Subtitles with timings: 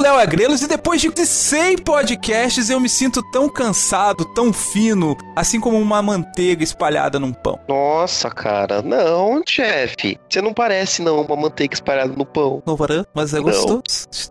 [0.00, 5.14] O Léo Agrelos e depois de 100 podcasts eu me sinto tão cansado, tão fino,
[5.36, 7.60] assim como uma manteiga espalhada num pão.
[7.68, 10.18] Nossa, cara, não, chefe.
[10.28, 12.62] Você não parece, não, uma manteiga espalhada no pão.
[12.66, 12.78] Não,
[13.14, 13.44] mas é Não.
[13.44, 13.82] gostoso.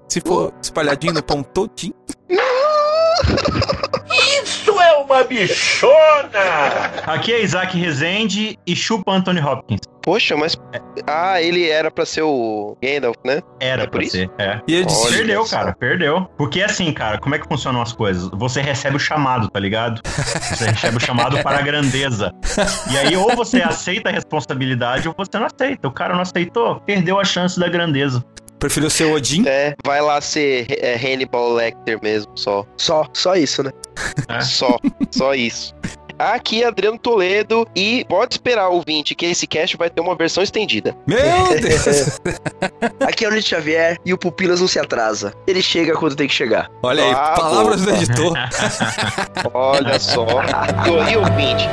[0.07, 1.93] Se for espalhadinho no pão todinho.
[5.09, 6.39] Uma bichona!
[7.07, 9.79] Aqui é Isaac Rezende e chupa Anthony Hopkins.
[10.03, 10.55] Poxa, mas.
[11.07, 13.41] Ah, ele era pra ser o Gandalf, né?
[13.59, 14.11] Era É por pra isso?
[14.11, 14.61] ser, é.
[14.67, 16.25] E ele disse, Olha Perdeu, cara, perdeu.
[16.37, 18.29] Porque assim, cara, como é que funcionam as coisas?
[18.33, 20.01] Você recebe o chamado, tá ligado?
[20.05, 22.31] Você recebe o chamado para a grandeza.
[22.91, 25.87] E aí, ou você aceita a responsabilidade, ou você não aceita.
[25.87, 28.23] O cara não aceitou, perdeu a chance da grandeza.
[28.59, 29.43] Preferiu ser Odin?
[29.47, 32.65] É, vai lá ser é, Hannibal Lecter mesmo, só.
[32.77, 33.71] Só, só isso, né?
[34.27, 34.41] É.
[34.41, 34.77] Só,
[35.11, 35.73] só isso.
[36.17, 40.43] Aqui é Adriano Toledo e pode esperar, ouvinte, que esse cast vai ter uma versão
[40.43, 40.93] estendida.
[41.07, 41.17] Meu
[41.61, 42.19] Deus!
[43.07, 45.33] Aqui é o Nito Xavier e o Pupilas não se atrasa.
[45.47, 46.69] Ele chega quando tem que chegar.
[46.83, 48.33] Olha aí, Ah, palavras do editor.
[49.53, 50.25] Olha só.
[51.09, 51.69] E ouvinte,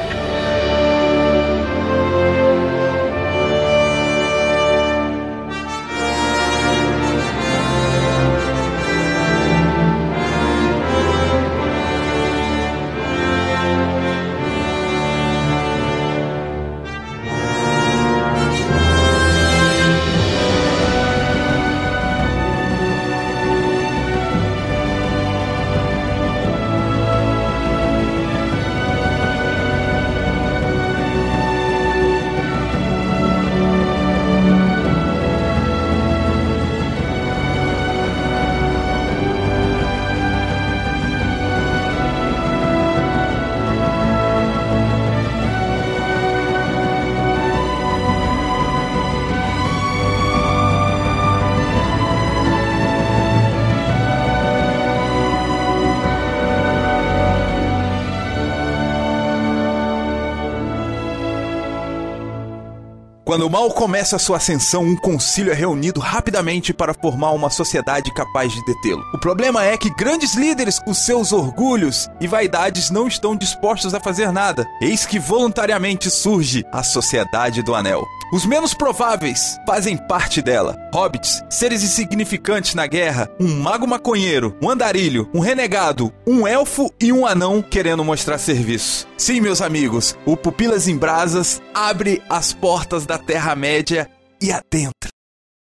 [63.37, 68.11] Quando o mal começa sua ascensão, um concílio é reunido rapidamente para formar uma sociedade
[68.15, 69.05] capaz de detê-lo.
[69.13, 74.01] O problema é que grandes líderes, com seus orgulhos e vaidades, não estão dispostos a
[74.01, 74.67] fazer nada.
[74.81, 78.07] Eis que voluntariamente surge a Sociedade do Anel.
[78.33, 80.77] Os menos prováveis fazem parte dela.
[80.93, 87.13] Hobbits, seres insignificantes na guerra, um mago maconheiro, um andarilho, um renegado, um elfo e
[87.13, 89.07] um anão querendo mostrar serviço.
[89.17, 94.11] Sim, meus amigos, o Pupilas em Brasas abre as portas da Terra-média
[94.43, 95.09] e adentra.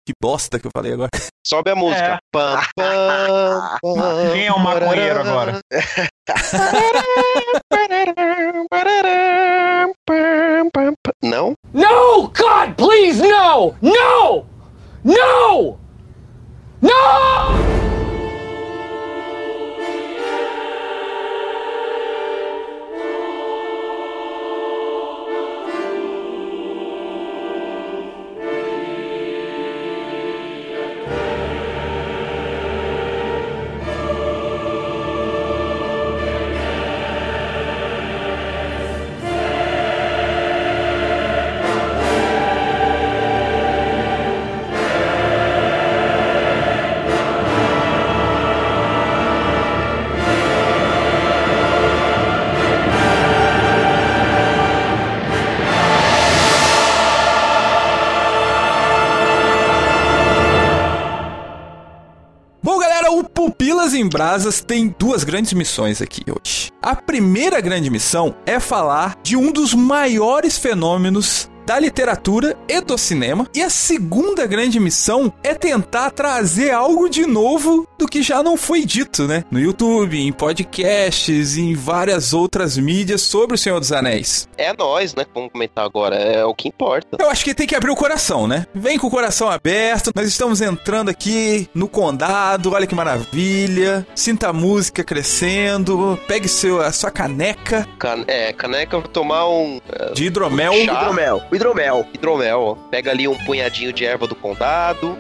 [0.03, 1.09] Que bosta que eu falei agora.
[1.45, 2.01] sobe a música.
[2.01, 2.17] É.
[2.31, 5.59] Pam, pam, pam, Quem é o maconheiro agora?
[11.23, 11.55] Não?
[11.73, 12.27] No!
[12.27, 13.75] God, please, no!
[13.81, 14.45] No!
[15.03, 15.79] No!
[16.79, 17.76] No!
[63.97, 66.71] Em Brasas tem duas grandes missões aqui hoje.
[66.81, 72.97] A primeira grande missão é falar de um dos maiores fenômenos da literatura e do
[72.97, 73.45] cinema.
[73.53, 78.55] E a segunda grande missão é tentar trazer algo de novo do que já não
[78.55, 79.43] foi dito, né?
[79.51, 84.47] No YouTube, em podcasts, em várias outras mídias sobre o Senhor dos Anéis.
[84.57, 85.25] É nós, né?
[85.35, 86.15] Vamos comentar agora.
[86.15, 87.17] É o que importa.
[87.19, 88.65] Eu acho que tem que abrir o coração, né?
[88.73, 90.11] Vem com o coração aberto.
[90.15, 92.71] Nós estamos entrando aqui no condado.
[92.73, 94.07] Olha que maravilha.
[94.15, 96.17] Sinta a música crescendo.
[96.29, 100.71] Pegue seu, a sua caneca Can- é, caneca pra tomar um é, de hidromel.
[100.85, 100.93] Chá.
[101.01, 101.43] Hidromel.
[101.57, 102.05] Hidromel.
[102.13, 102.61] hidromel.
[102.61, 102.75] ó.
[102.89, 105.17] Pega ali um punhadinho de erva do condado.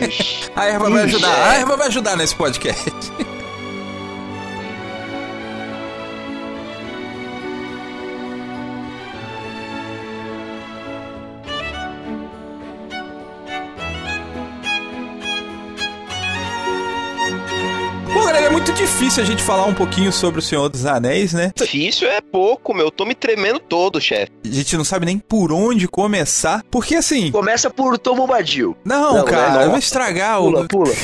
[0.54, 1.28] A erva vai ajudar.
[1.28, 1.42] é.
[1.50, 2.90] A erva vai ajudar nesse podcast.
[19.08, 21.50] difícil a gente falar um pouquinho sobre o Senhor dos Anéis, né?
[21.56, 22.90] Difícil é pouco, meu.
[22.90, 24.30] Tô me tremendo todo, chefe.
[24.44, 27.30] A gente não sabe nem por onde começar, porque assim.
[27.30, 28.76] Começa por Tom Bombadil.
[28.84, 29.70] Não, Não, cara, não é, não.
[29.70, 30.68] vai estragar Pula, o.
[30.68, 30.84] pula.
[30.92, 30.96] Pula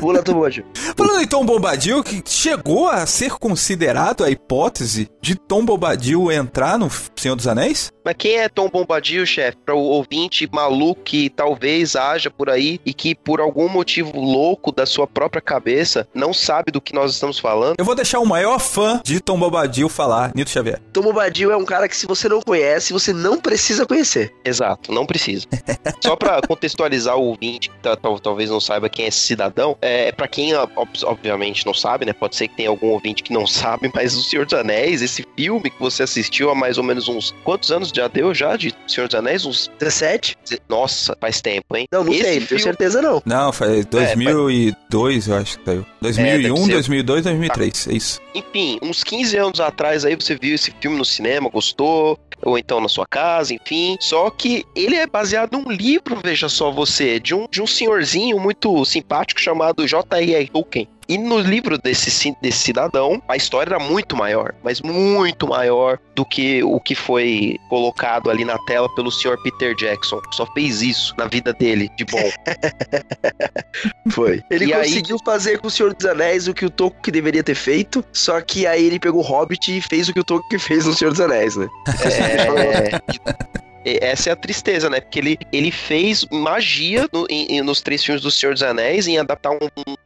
[0.00, 0.64] Tom Bombadil.
[0.96, 6.78] Falando em Tom Bombadil, que chegou a ser considerado a hipótese de Tom Bombadil entrar
[6.78, 7.90] no Senhor dos Anéis?
[8.04, 9.56] Mas quem é Tom Bombadil, chefe?
[9.64, 14.70] Para o ouvinte maluco que talvez haja por aí e que por algum motivo louco
[14.70, 17.74] da sua própria cabeça não sabe do que nós estamos falando.
[17.78, 20.80] Eu vou deixar o maior fã de Tom Bombadil falar, Nito Xavier.
[20.92, 24.32] Tom Bombadil é um cara que se você não conhece, você não precisa conhecer.
[24.44, 25.46] Exato, não precisa.
[26.04, 29.65] Só pra contextualizar o ouvinte que tá- tal- talvez não saiba quem é esse cidadão,
[29.80, 32.12] é para quem ob- obviamente não sabe, né?
[32.12, 35.24] Pode ser que tenha algum ouvinte que não sabe, mas o Senhor dos Anéis, esse
[35.36, 38.74] filme que você assistiu há mais ou menos uns quantos anos já deu já de
[38.86, 39.44] Senhor dos Anéis?
[39.44, 40.36] Uns 17?
[40.68, 41.86] nossa, faz tempo, hein?
[41.90, 43.22] Não, não Esse sei, não tenho filme- certeza não.
[43.24, 45.86] Não, foi 2002, eu acho que saiu.
[46.00, 46.72] 2001, deve ser.
[46.72, 48.20] 2002, 2003, é isso.
[48.34, 52.80] Enfim, uns 15 anos atrás aí você viu esse filme no cinema, gostou, ou então
[52.80, 53.96] na sua casa, enfim.
[54.00, 58.38] Só que ele é baseado num livro, veja só você, de um, de um senhorzinho
[58.38, 60.48] muito simpático chamado J.R.R.
[60.48, 60.88] Tolkien.
[61.08, 66.24] E no livro desse, desse cidadão, a história era muito maior, mas muito maior do
[66.24, 70.20] que o que foi colocado ali na tela pelo senhor Peter Jackson.
[70.32, 72.30] Só fez isso na vida dele, de bom.
[74.10, 74.42] Foi.
[74.50, 77.42] Ele E aí- conseguiu fazer com o Senhor dos Anéis o que o Tolkien deveria
[77.42, 80.58] ter feito, só que aí ele pegou o Hobbit e fez o que o Tolkien
[80.58, 81.68] fez no Senhor dos Anéis, né?
[82.04, 83.56] É,
[84.00, 85.00] essa é a tristeza, né?
[85.00, 89.18] Porque ele, ele fez magia no- em- nos três filmes do Senhor dos Anéis em
[89.18, 89.58] adaptar um,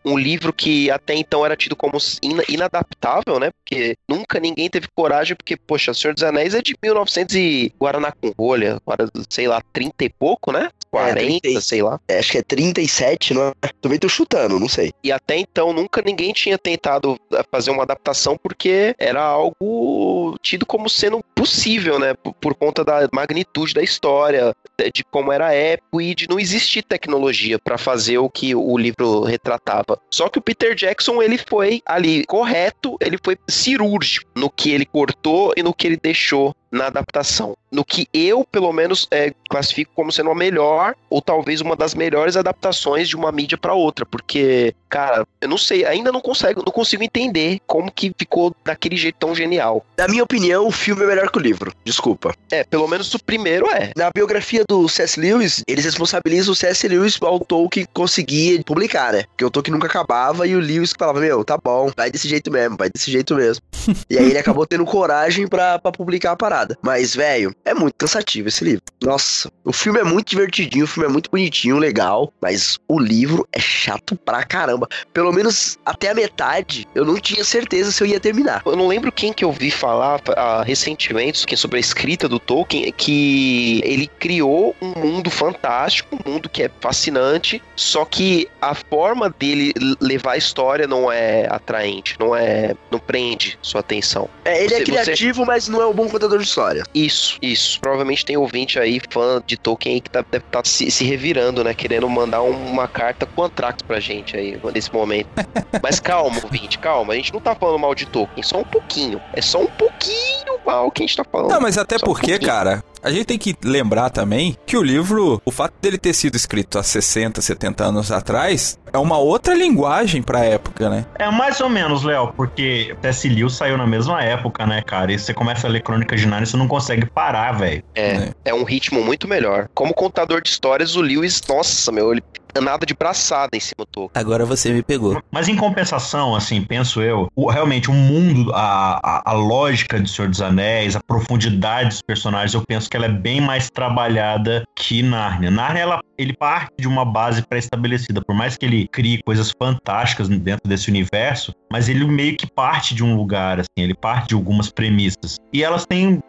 [0.05, 3.51] um- livro que até então era tido como ina- inadaptável, né?
[3.51, 8.13] Porque nunca ninguém teve coragem, porque, poxa, Senhor dos Anéis é de 1900 e Guaraná
[8.13, 10.69] com rolha, agora, sei lá, 30 e pouco, né?
[10.91, 11.61] 40, 30.
[11.61, 12.01] sei lá.
[12.09, 13.53] É, acho que é 37, não é?
[13.81, 14.93] Também tô chutando, não sei.
[15.03, 20.65] E até então nunca ninguém tinha tentado eh, fazer uma adaptação porque era algo tido
[20.65, 22.15] como sendo possível, né?
[22.15, 26.29] Por, por conta da magnitude da história, de de como era a época e de
[26.29, 29.99] não existir tecnologia para fazer o que o livro retratava.
[30.11, 34.85] Só que o Peter Jackson ele foi ali correto, ele foi cirúrgico no que ele
[34.85, 37.57] cortou e no que ele deixou na adaptação.
[37.71, 41.95] No que eu, pelo menos, é, classifico como sendo a melhor, ou talvez uma das
[41.95, 44.05] melhores adaptações de uma mídia para outra.
[44.05, 48.97] Porque, cara, eu não sei, ainda não consigo, não consigo entender como que ficou daquele
[48.97, 49.85] jeito tão genial.
[49.97, 51.73] Na minha opinião, o filme é melhor que o livro.
[51.85, 52.35] Desculpa.
[52.51, 53.93] É, pelo menos o primeiro é.
[53.97, 55.19] Na biografia do C.S.
[55.21, 56.87] Lewis, eles responsabilizam o C.S.
[56.89, 59.25] Lewis ao Tolkien conseguir publicar, né?
[59.25, 62.51] Porque o Tolkien nunca acabava e o Lewis falava, meu, tá bom, vai desse jeito
[62.51, 63.63] mesmo, vai desse jeito mesmo.
[64.09, 66.79] e aí ele acabou tendo coragem pra publicar a parada.
[66.83, 68.83] Mas, velho, é muito cansativo esse livro.
[69.03, 73.47] Nossa, o filme é muito divertidinho, o filme é muito bonitinho, legal, mas o livro
[73.53, 74.89] é chato pra caramba.
[75.13, 78.63] Pelo menos até a metade, eu não tinha certeza se eu ia terminar.
[78.65, 82.29] Eu não lembro quem que eu vi falar ah, recentemente que é sobre a escrita
[82.29, 88.49] do Tolkien, que ele criou um mundo fantástico, um mundo que é fascinante, só que
[88.61, 94.29] a forma dele levar a história não é atraente, não é, não prende sua atenção.
[94.45, 96.85] É, ele Você- é criativo, mas não é um bom contador de história.
[96.95, 97.50] Isso, isso.
[97.81, 101.63] Provavelmente tem ouvinte aí, fã de Tolkien aí, que tá, deve estar se, se revirando,
[101.65, 101.75] né?
[101.75, 105.29] Querendo mandar um- uma carta com Antrax pra gente aí, nesse momento.
[105.83, 107.13] Mas calma, ouvinte, calma.
[107.13, 109.21] A gente não tá falando mal de Tolkien, só um pouquinho.
[109.33, 111.51] É só um pouquinho mal que a gente tá falando.
[111.51, 112.51] Não, mas até Só um porque, pouquinho.
[112.51, 116.37] cara, a gente tem que lembrar também que o livro, o fato dele ter sido
[116.37, 121.07] escrito há 60, 70 anos atrás, é uma outra linguagem pra época, né?
[121.19, 123.29] É mais ou menos, Léo, porque T.S.
[123.29, 125.13] Lewis saiu na mesma época, né, cara?
[125.13, 127.83] E você começa a ler Crônicas de Narnia, você não consegue parar, velho.
[127.95, 128.33] É, né?
[128.45, 129.69] é um ritmo muito melhor.
[129.75, 132.23] Como contador de histórias, o Lewis, nossa, meu, ele
[132.61, 134.21] nada de braçada em cima do Tolkien.
[134.21, 135.21] Agora você me pegou.
[135.31, 140.09] Mas em compensação, assim, penso eu, o- realmente o mundo, a, a, a lógica de
[140.11, 144.65] Senhor dos Anéis, a profundidade dos personagens, eu penso que ela é bem mais trabalhada
[144.77, 145.51] que Narnia.
[145.51, 150.29] Narnia, ela, ele parte de uma base pré-estabelecida, por mais que ele crie coisas fantásticas
[150.29, 154.35] dentro desse universo, mas ele meio que parte de um lugar, assim, ele parte de
[154.35, 155.37] algumas premissas.
[155.53, 156.21] E elas têm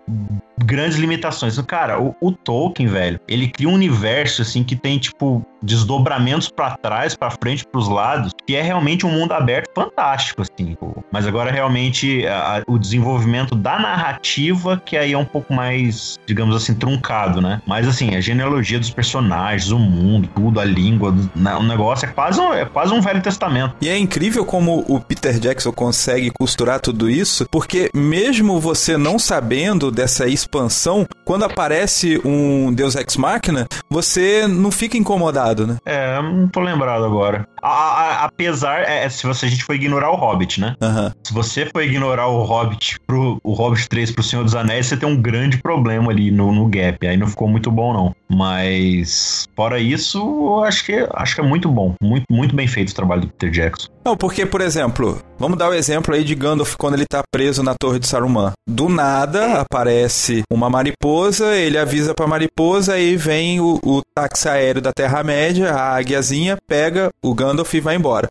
[0.57, 1.59] grandes limitações.
[1.61, 6.71] Cara, o, o Tolkien, velho, ele cria um universo assim que tem tipo desdobramentos pra
[6.77, 10.75] trás, pra frente, pros lados, que é realmente um mundo aberto fantástico assim.
[10.79, 11.03] pô.
[11.11, 16.55] Mas agora realmente a- o desenvolvimento da narrativa que aí é um pouco mais, digamos
[16.55, 17.61] assim, truncado, né?
[17.67, 21.13] Mas assim, a genealogia dos personagens, o mundo, tudo, a língua,
[21.59, 23.75] o negócio é quase um, é quase um velho testamento.
[23.81, 29.19] E é incrível como o Peter Jackson consegue costurar tudo isso, porque mesmo você não
[29.19, 35.77] sabendo dessa expansão, quando aparece um Deus Ex Machina, você não fica incomodado, né?
[35.85, 37.47] É, não tô lembrado agora.
[37.61, 40.75] A- a- apesar, é, se você, a gente for ignorar o Hobbit, né?
[40.81, 41.13] Aham.
[41.23, 44.97] Se você for ignorar o Hobbit pro o Hobbit 3 pro Senhor dos Anéis, você
[44.97, 47.05] tem um grande problema ali no, no gap.
[47.07, 48.15] Aí não ficou muito bom, não.
[48.29, 51.93] Mas fora isso, eu acho que acho que é muito bom.
[52.01, 53.89] Muito, muito bem feito o trabalho do Peter Jackson.
[54.03, 57.61] Não, porque, por exemplo, vamos dar o exemplo aí de Gandalf quando ele tá preso
[57.61, 58.51] na Torre de Saruman.
[58.67, 64.81] Do nada aparece uma mariposa, ele avisa pra mariposa e vem o, o táxi aéreo
[64.81, 68.27] da Terra-média, a águiazinha, pega o Gandalf e vai embora.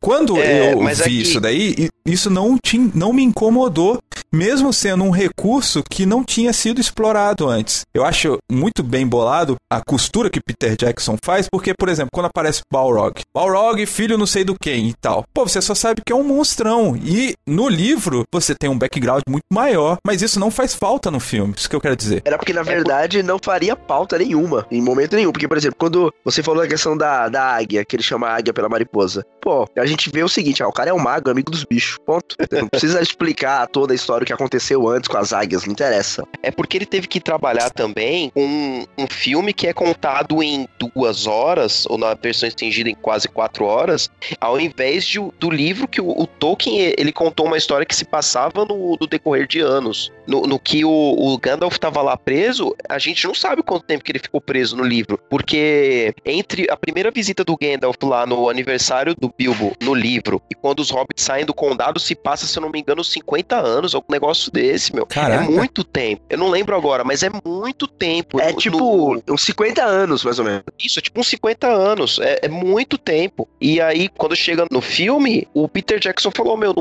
[0.00, 3.98] Quando É, eu vi aqui- isso daí, isso não, tin- não me incomodou,
[4.34, 7.82] mesmo sendo um recurso que não tinha sido explorado antes.
[7.94, 12.26] Eu acho muito bem bolado a costura que Peter Jackson faz, porque, por exemplo, quando
[12.26, 15.24] aparece Balrog, Balrog, filho não sei do quem e tal.
[15.32, 16.96] Pô, você só sabe que é um monstrão.
[16.96, 21.20] E no livro você tem um background muito maior, mas isso não faz falta no
[21.20, 21.54] filme.
[21.56, 22.22] Isso que eu quero dizer.
[22.24, 25.30] Era porque, na verdade, não faria pauta nenhuma, em momento nenhum.
[25.30, 28.36] Porque, por exemplo, quando você falou da questão da, da águia, que ele chama a
[28.36, 31.30] águia pela mariposa, pô, a gente vê o seguinte, ah, o cara é um mago,
[31.30, 32.34] amigo dos bichos, ponto.
[32.50, 36.26] Não precisa explicar toda a história, o que aconteceu antes com as águias, não interessa.
[36.42, 40.68] É porque ele teve que trabalhar também com um, um filme que é contado em
[40.78, 45.86] duas horas, ou na versão estendida em quase quatro horas, ao invés de, do livro
[45.86, 49.60] que o, o Tolkien ele contou uma história que se passava no, no decorrer de
[49.60, 50.12] anos.
[50.26, 54.02] No, no que o, o Gandalf estava lá preso, a gente não sabe quanto tempo
[54.02, 58.48] que ele ficou preso no livro, porque entre a primeira visita do Gandalf lá no
[58.48, 62.58] aniversário do Bilbo no livro e quando os hobbits saem do condado se passa, se
[62.58, 65.06] eu não me engano, 50 anos, algum negócio desse, meu.
[65.06, 65.44] Caraca.
[65.44, 66.22] É muito tempo.
[66.30, 68.40] Eu não lembro agora, mas é muito tempo.
[68.40, 70.62] É No- tipo no- uns 50 anos, mais ou menos.
[70.82, 72.18] isso, é tipo uns 50 anos.
[72.20, 73.48] É, é muito tempo.
[73.60, 76.74] E aí, quando chega no filme, o Peter Jackson falou: Meu,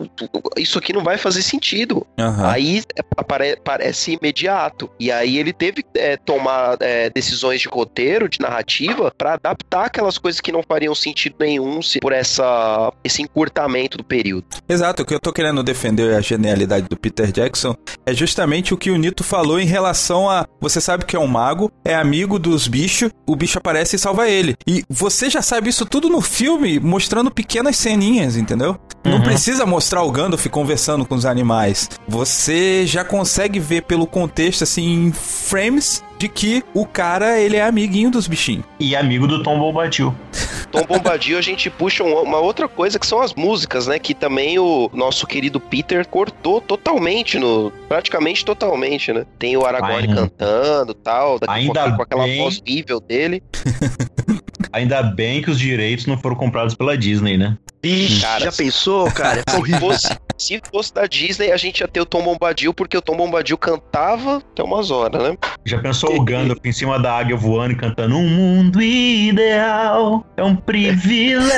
[0.57, 2.05] isso aqui não vai fazer sentido.
[2.19, 2.49] Aham.
[2.49, 4.89] Aí é, apare- parece imediato.
[4.99, 9.85] E aí ele teve que é, tomar é, decisões de roteiro, de narrativa, pra adaptar
[9.85, 14.45] aquelas coisas que não fariam sentido nenhum se- por essa, esse encurtamento do período.
[14.67, 17.75] Exato, o que eu tô querendo defender a genialidade do Peter Jackson
[18.05, 21.27] é justamente o que o Nito falou em relação a você sabe que é um
[21.27, 24.55] mago, é amigo dos bichos, o bicho aparece e salva ele.
[24.67, 28.77] E você já sabe isso tudo no filme, mostrando pequenas ceninhas, entendeu?
[29.05, 29.21] Não Uhum.
[29.23, 31.89] precisa mostrar o Gandalf conversando com os animais.
[32.07, 37.63] Você já consegue ver pelo contexto assim em frames de que o cara ele é
[37.63, 38.63] amiguinho dos bichinhos.
[38.79, 40.15] E amigo do Tom Bombadil.
[40.71, 43.99] Tom Bombadil, a gente puxa um- uma outra coisa que são as músicas, né?
[43.99, 49.25] Que também o nosso querido Peter cortou totalmente, no, praticamente totalmente, né?
[49.37, 53.43] Tem o Aragorn Ainda- cantando tal, daqui Ainda pouquinho com aquela bem- voz horrível dele.
[54.71, 57.57] Ainda bem que os direitos não foram comprados pela Disney, né?
[57.83, 59.43] Ixi, Cara, já pensou, cara?
[59.45, 62.97] É Se fosse, se fosse da Disney, a gente ia ter o Tom Bombadil, porque
[62.97, 65.37] o Tom Bombadil cantava até umas horas, né?
[65.65, 70.43] Já pensou o Gandalf em cima da águia voando e cantando Um mundo ideal é
[70.43, 71.53] um privilégio.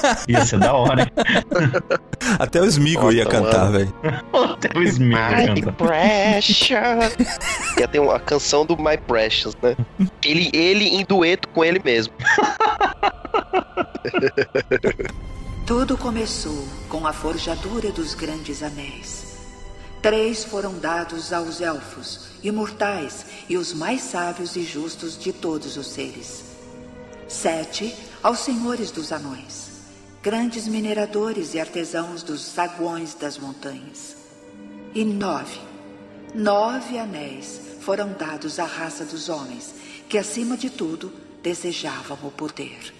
[0.28, 1.08] Ia ser da hora, hein?
[2.38, 3.92] Até o Smeagol ia cantar, velho.
[4.32, 5.72] Até o Smeagol My canta.
[5.72, 7.16] Precious.
[7.78, 9.76] Ia ter uma canção do My Precious, né?
[10.24, 12.12] Ele, ele em dueto com ele mesmo.
[15.66, 19.36] Tudo começou com a forjadura dos grandes anéis.
[20.00, 25.88] Três foram dados aos elfos, imortais e os mais sábios e justos de todos os
[25.88, 26.44] seres.
[27.26, 27.92] Sete
[28.22, 29.80] aos senhores dos anões,
[30.22, 34.14] grandes mineradores e artesãos dos saguões das montanhas.
[34.94, 35.58] E nove,
[36.32, 39.74] nove anéis foram dados à raça dos homens,
[40.08, 42.94] que acima de tudo desejavam o poder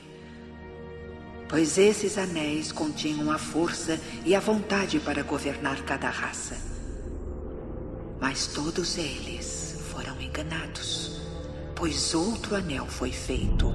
[1.48, 6.56] pois esses anéis continham a força e a vontade para governar cada raça.
[8.20, 11.20] Mas todos eles foram enganados,
[11.74, 13.72] pois outro anel foi feito.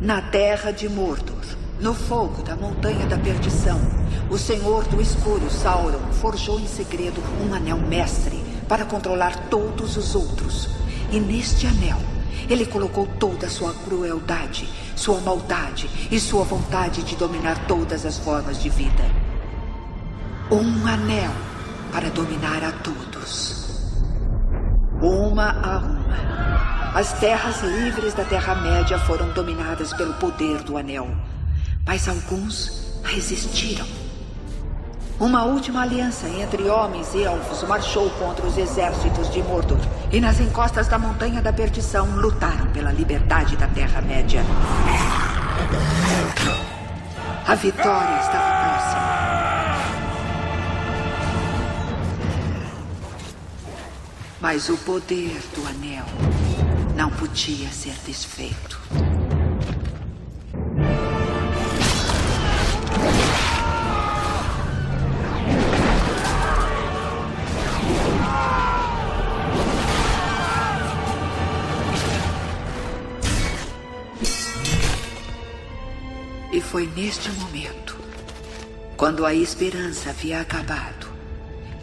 [0.00, 1.44] Na terra de Mordor,
[1.80, 3.80] no fogo da Montanha da Perdição,
[4.30, 8.36] o Senhor do Escuro, Sauron, forjou em segredo um anel mestre
[8.68, 10.68] para controlar todos os outros.
[11.12, 11.98] E neste anel,
[12.48, 18.18] ele colocou toda a sua crueldade, sua maldade e sua vontade de dominar todas as
[18.18, 19.04] formas de vida.
[20.50, 21.32] Um anel
[21.92, 23.66] para dominar a todos.
[25.00, 26.92] Uma a uma.
[26.94, 31.08] As terras livres da Terra-média foram dominadas pelo poder do anel.
[31.84, 34.05] Mas alguns resistiram.
[35.18, 39.78] Uma última aliança entre homens e elfos marchou contra os exércitos de Mordor.
[40.12, 44.42] E nas encostas da Montanha da Perdição lutaram pela liberdade da Terra-média.
[47.46, 49.06] A vitória estava próxima.
[54.38, 56.04] Mas o poder do anel
[56.94, 58.78] não podia ser desfeito.
[76.76, 77.96] Foi neste momento,
[78.98, 81.06] quando a esperança havia acabado,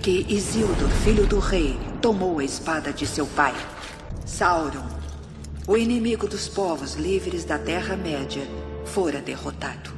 [0.03, 3.55] que Isildur, filho do rei, tomou a espada de seu pai.
[4.23, 4.87] Sauron,
[5.65, 8.43] o inimigo dos povos livres da Terra-média,
[8.85, 9.92] fora derrotado.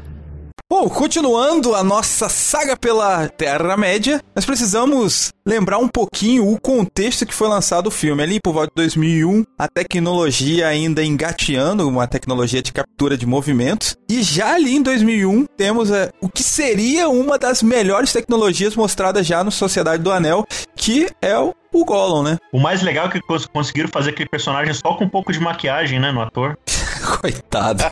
[0.68, 7.36] Bom, continuando a nossa saga pela Terra-média, nós precisamos lembrar um pouquinho o contexto que
[7.36, 8.24] foi lançado o filme.
[8.24, 13.96] Ali por volta de 2001, a tecnologia ainda engateando, uma tecnologia de captura de movimentos.
[14.10, 19.28] E já ali em 2001, temos é, o que seria uma das melhores tecnologias mostradas
[19.28, 22.38] já no Sociedade do Anel, que é o o Gollum, né?
[22.54, 25.42] O mais legal é que cons- conseguiram fazer aquele personagem só com um pouco de
[25.42, 26.58] maquiagem, né, no ator.
[27.22, 27.84] Coitado.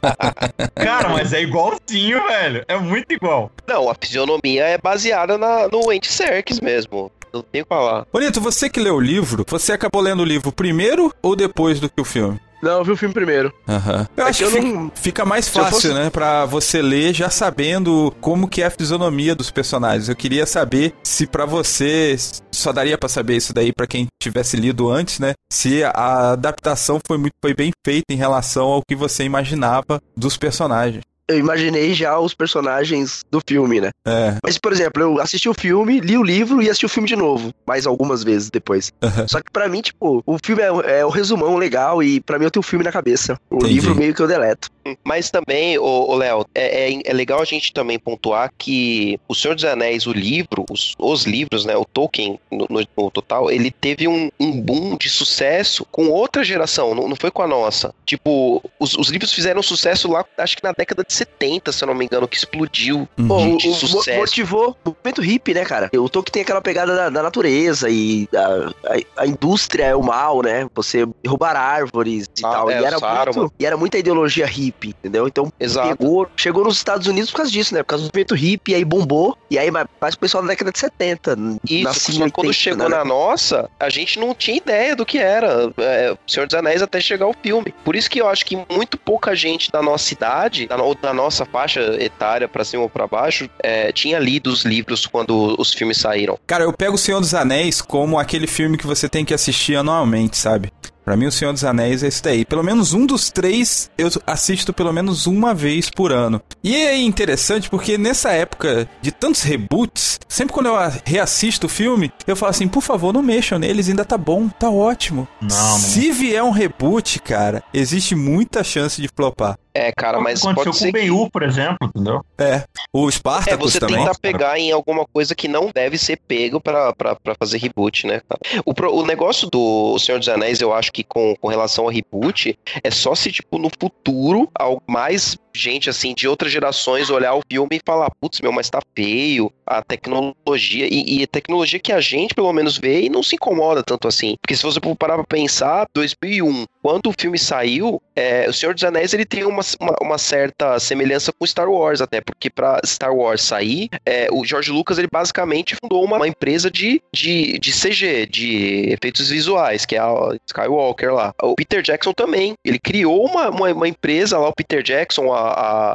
[0.76, 2.66] Cara, mas é igualzinho, velho.
[2.68, 3.52] É muito igual.
[3.68, 7.12] Não, a fisionomia é baseada na, no Andy Serkis mesmo.
[7.34, 8.06] Não tem o que falar.
[8.12, 11.90] Bonito, você que leu o livro, você acabou lendo o livro primeiro ou depois do
[11.90, 12.40] que o filme?
[12.64, 13.54] Não, eu vi o filme primeiro.
[13.68, 14.08] Aham.
[14.18, 16.10] Eu É acho que que eu fica, não- fica mais fácil, fosse- né?
[16.10, 20.10] Pra você ler já sabendo como que é a fisionomia dos personagens.
[20.10, 22.16] Eu queria saber se pra você
[22.52, 25.34] só daria pra saber isso daí pra quem tivesse lido antes, né?
[25.52, 30.38] Se a adaptação foi muito foi bem feita em relação ao que você imaginava dos
[30.38, 31.04] personagens.
[31.30, 33.92] Eu imaginei já os personagens do filme, né?
[34.06, 34.36] É.
[34.44, 37.16] Mas, por exemplo, eu assisti o filme, li o livro e assisti o filme de
[37.16, 37.54] novo.
[37.66, 38.92] Mais algumas vezes depois.
[39.02, 39.26] Aham.
[39.28, 42.46] Só que pra mim, tipo, o filme é, é o resumão legal e pra mim
[42.46, 43.38] eu tenho o filme na cabeça.
[43.50, 43.74] O Entendi.
[43.74, 44.70] livro meio que eu deleto.
[45.06, 49.56] Mas também, ô, Léo, é, é, é legal a gente também pontuar que O Senhor
[49.56, 53.72] dos Anéis, o livro, os, os livros, né, o Tolkien no, no- no total, ele
[53.72, 57.94] teve um, um boom de sucesso com outra geração, não, não foi com a nossa.
[58.06, 61.88] Tipo, os, os livros fizeram sucesso lá, acho que na década de 70, se eu
[61.88, 63.58] não me engano, que explodiu Uhum.
[63.58, 64.20] De, de sucesso.
[64.20, 65.90] motivou o movimento hippie, né, cara?
[65.96, 70.02] O Tolkien tem aquela pegada da, da natureza e a, a- a indústria é o
[70.02, 70.68] mal, né?
[70.76, 72.72] Você derrubar árvores e Ah, tal.
[72.72, 72.98] é, e, era
[73.34, 75.28] muito, e era muita ideologia hippie, entendeu?
[75.28, 75.96] Então Exato.
[75.98, 77.84] pegou, chegou nos Estados Unidos por causa disso, né?
[77.84, 79.38] Por causa do movimento hippie, aí bombou.
[79.50, 81.38] E aí mais o pessoal da década de 70.
[81.70, 82.98] Isso, só que quando 80, chegou né?
[82.98, 86.82] na nossa, a gente não tinha ideia do que era é, o Senhor dos Anéis
[86.82, 87.74] até chegar o filme.
[87.84, 91.46] Por isso que eu acho que muito pouca gente da nossa idade, da, da nossa
[91.46, 95.98] faixa etária pra cima ou pra baixo, é, tinha lido os livros quando os filmes
[95.98, 96.40] saíram.
[96.48, 99.76] Cara, eu pego o Senhor dos Anéis como aquele filme que você tem que assistir
[99.76, 100.72] anualmente, sabe?
[101.04, 102.46] Pra mim, o Senhor dos Anéis é esse daí.
[102.46, 106.42] Pelo menos um dos três eu assisto pelo menos uma vez por ano.
[106.64, 112.10] E é interessante porque nessa época de tantos reboots, sempre quando eu reassisto o filme,
[112.26, 115.28] eu falo assim: por favor, não mexam neles, ainda tá bom, tá ótimo.
[115.42, 115.78] Não, não.
[115.78, 119.58] Se vier um reboot, cara, existe muita chance de flopar.
[119.74, 121.00] É, cara, mas Aconteceu pode com ser o que...
[121.00, 122.24] Ben-Hur, por exemplo, entendeu?
[122.38, 122.64] É.
[122.94, 123.98] O É, Spartacus você também.
[123.98, 128.06] tenta pegar em alguma coisa que não deve ser pego pra, pra, pra fazer reboot,
[128.06, 128.22] né?
[128.30, 128.64] cara?
[128.66, 132.58] O, o negócio do Senhor dos Anéis, eu acho que com, com relação ao reboot,
[132.84, 134.50] é só se, tipo, no futuro,
[134.88, 138.80] mais gente, assim, de outras gerações olhar o filme e falar, putz, meu, mas tá
[138.96, 143.24] feio, a tecnologia, e, e a tecnologia que a gente, pelo menos, vê e não
[143.24, 144.36] se incomoda tanto assim.
[144.42, 148.84] Porque se você parar pra pensar, 2001, quando o filme saiu, é, o Senhor dos
[148.84, 153.14] Anéis, ele tem uma, uma, uma certa semelhança com Star Wars até, porque pra Star
[153.14, 157.72] Wars sair, é, o George Lucas, ele basicamente fundou uma, uma empresa de, de, de
[157.72, 160.14] CG, de efeitos visuais, que é a
[160.48, 161.34] Skywalker lá.
[161.42, 165.40] O Peter Jackson também, ele criou uma, uma, uma empresa lá, o Peter Jackson, a,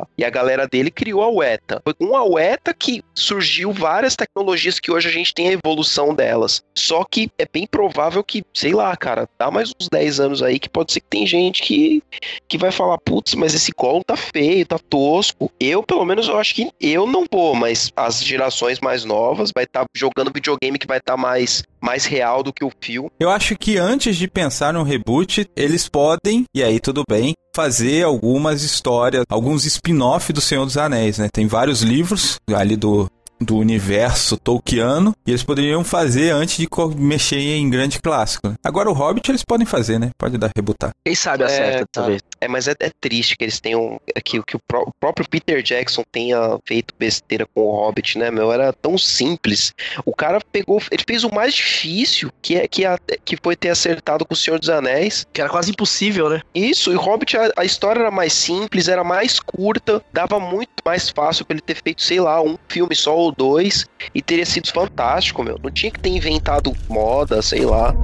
[0.00, 1.80] a- e a galera dele criou a UETA.
[1.84, 6.14] Foi com a UETA que surgiu várias tecnologias que hoje a gente tem a evolução
[6.14, 6.62] delas.
[6.76, 10.58] Só que é bem provável que, sei lá, cara, dá mais uns 10 anos aí
[10.58, 12.02] que pode ser que tem gente que,
[12.48, 15.50] que vai falar, putz, mas esse Gollum tá feio, tá tosco.
[15.58, 19.64] Eu, pelo menos, eu acho que eu não vou, mas as gerações mais novas vai
[19.64, 23.10] estar jogando videogame que vai estar mais, mais real do que o filme.
[23.18, 28.04] Eu acho que antes de pensar no reboot, eles podem, e aí tudo bem, fazer
[28.04, 31.28] algumas histórias, alguns spin-off do Senhor dos Anéis, né?
[31.32, 37.38] Tem vários livros ali do do universo tolkiano e eles poderiam fazer antes de mexer
[37.38, 38.54] em grande clássico.
[38.62, 40.10] Agora o Hobbit eles podem fazer, né?
[40.18, 40.90] Pode dar rebutar.
[41.04, 42.00] Quem sabe É, acerta tá.
[42.00, 42.22] dessa vez.
[42.40, 44.00] É, mas é, é triste que eles tenham.
[44.14, 48.18] é Que, que o, pró- o próprio Peter Jackson tenha feito besteira com o Hobbit,
[48.18, 48.52] né, meu?
[48.52, 49.72] Era tão simples.
[50.04, 50.80] O cara pegou.
[50.90, 54.36] Ele fez o mais difícil, que, é, que, a- que foi ter acertado com o
[54.36, 55.26] Senhor dos Anéis.
[55.32, 56.40] Que era quase impossível, né?
[56.54, 60.70] Isso, e o Hobbit, a, a história era mais simples, era mais curta, dava muito
[60.84, 64.46] mais fácil pra ele ter feito, sei lá, um filme só ou dois, e teria
[64.46, 65.58] sido fantástico, meu.
[65.62, 67.94] Não tinha que ter inventado moda, sei lá.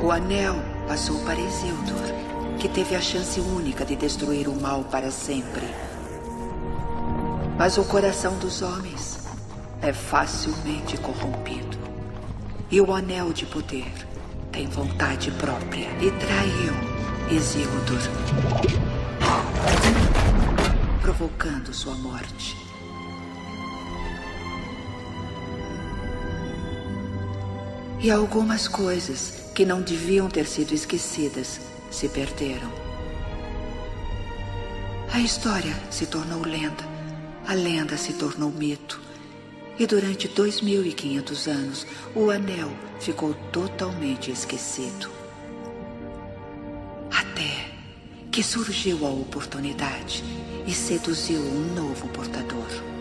[0.00, 0.54] O anel
[0.86, 2.14] passou para Isildur,
[2.60, 5.66] que teve a chance única de destruir o mal para sempre.
[7.58, 9.18] Mas o coração dos homens
[9.82, 11.76] é facilmente corrompido.
[12.70, 13.92] E o anel de poder
[14.52, 17.98] tem vontade própria e traiu Isildur,
[21.02, 22.56] provocando sua morte.
[28.00, 32.72] E algumas coisas que não deviam ter sido esquecidas se perderam.
[35.12, 36.84] A história se tornou lenda,
[37.44, 39.00] a lenda se tornou mito.
[39.76, 45.10] E durante 2.500 anos, o anel ficou totalmente esquecido.
[47.10, 47.72] Até
[48.30, 50.22] que surgiu a oportunidade
[50.68, 52.97] e seduziu um novo portador.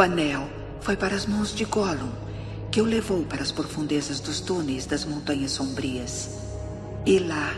[0.00, 0.48] O anel
[0.80, 2.10] foi para as mãos de Gollum,
[2.70, 6.38] que o levou para as profundezas dos túneis das Montanhas Sombrias.
[7.04, 7.52] E lá,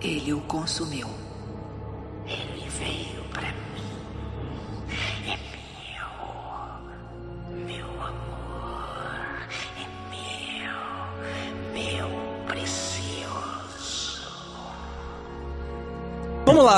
[0.00, 1.06] ele o consumiu.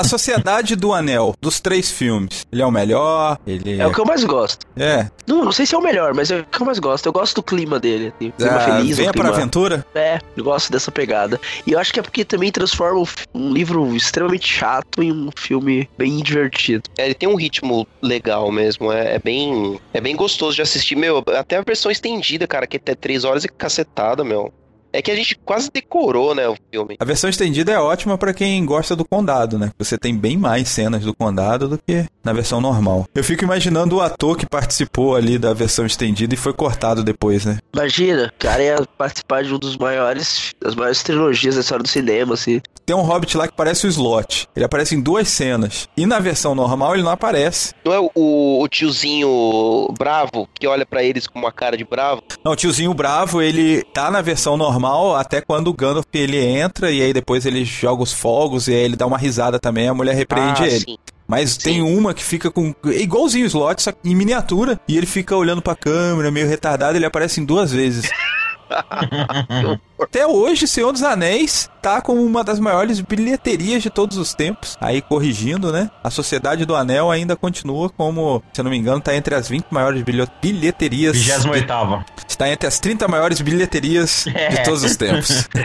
[0.02, 2.46] A Sociedade do Anel, dos três filmes.
[2.52, 4.66] Ele é o melhor, ele É o que eu mais gosto.
[4.76, 5.08] é.
[5.26, 7.06] Não, não sei se é o melhor, mas é o que eu mais gosto.
[7.06, 8.12] Eu gosto do clima dele.
[8.16, 9.36] assim, clima Ah, feliz, um venha pra clima...
[9.36, 9.86] aventura.
[9.94, 11.40] É, eu gosto dessa pegada.
[11.66, 15.30] E eu acho que é porque também transforma um um livro extremamente chato em um
[15.36, 16.84] filme bem divertido.
[16.98, 20.96] É, ele tem um ritmo legal mesmo, é, é bem é bem gostoso de assistir,
[20.96, 24.52] meu, até a versão estendida, cara, que até três horas e cacetada, meu.
[24.92, 26.96] É que a gente quase decorou, né, o filme.
[27.00, 29.70] A versão estendida é ótima pra quem gosta do Condado, né?
[29.78, 33.06] Você tem bem mais cenas do Condado do que na versão normal.
[33.14, 37.44] Eu fico imaginando o ator que participou ali da versão estendida e foi cortado depois,
[37.46, 37.58] né?
[37.74, 41.88] Imagina, o cara ia participar de um dos maiores, das maiores trilogias da história do
[41.88, 42.60] cinema, assim.
[42.84, 44.48] Tem um Hobbit lá que parece o Slot.
[44.54, 45.88] Ele aparece em duas cenas.
[45.96, 47.72] E na versão normal ele não aparece.
[47.84, 52.22] Não é o, o tiozinho bravo que olha pra eles com uma cara de bravo?
[52.44, 54.81] Não, o tiozinho bravo, ele tá na versão normal
[55.16, 58.80] até quando o Gandalf ele entra e aí depois ele joga os fogos e aí
[58.82, 60.80] ele dá uma risada também, a mulher repreende Ah, ele.
[60.80, 60.98] sim.
[61.26, 62.74] Mas tem uma que fica com.
[62.84, 64.78] igualzinho o slot, só em miniatura.
[64.86, 68.10] E ele fica olhando pra câmera, meio retardado, ele aparece em duas vezes.
[70.02, 74.76] Até hoje, Senhor dos Anéis tá como uma das maiores bilheterias de todos os tempos.
[74.80, 75.90] Aí, corrigindo, né?
[76.02, 79.48] A Sociedade do Anel ainda continua como, se eu não me engano, tá entre as
[79.48, 80.02] 20 maiores
[80.40, 81.16] bilheterias.
[81.16, 84.62] 28 Está entre as 30 maiores bilheterias de É.
[84.62, 85.48] todos os tempos.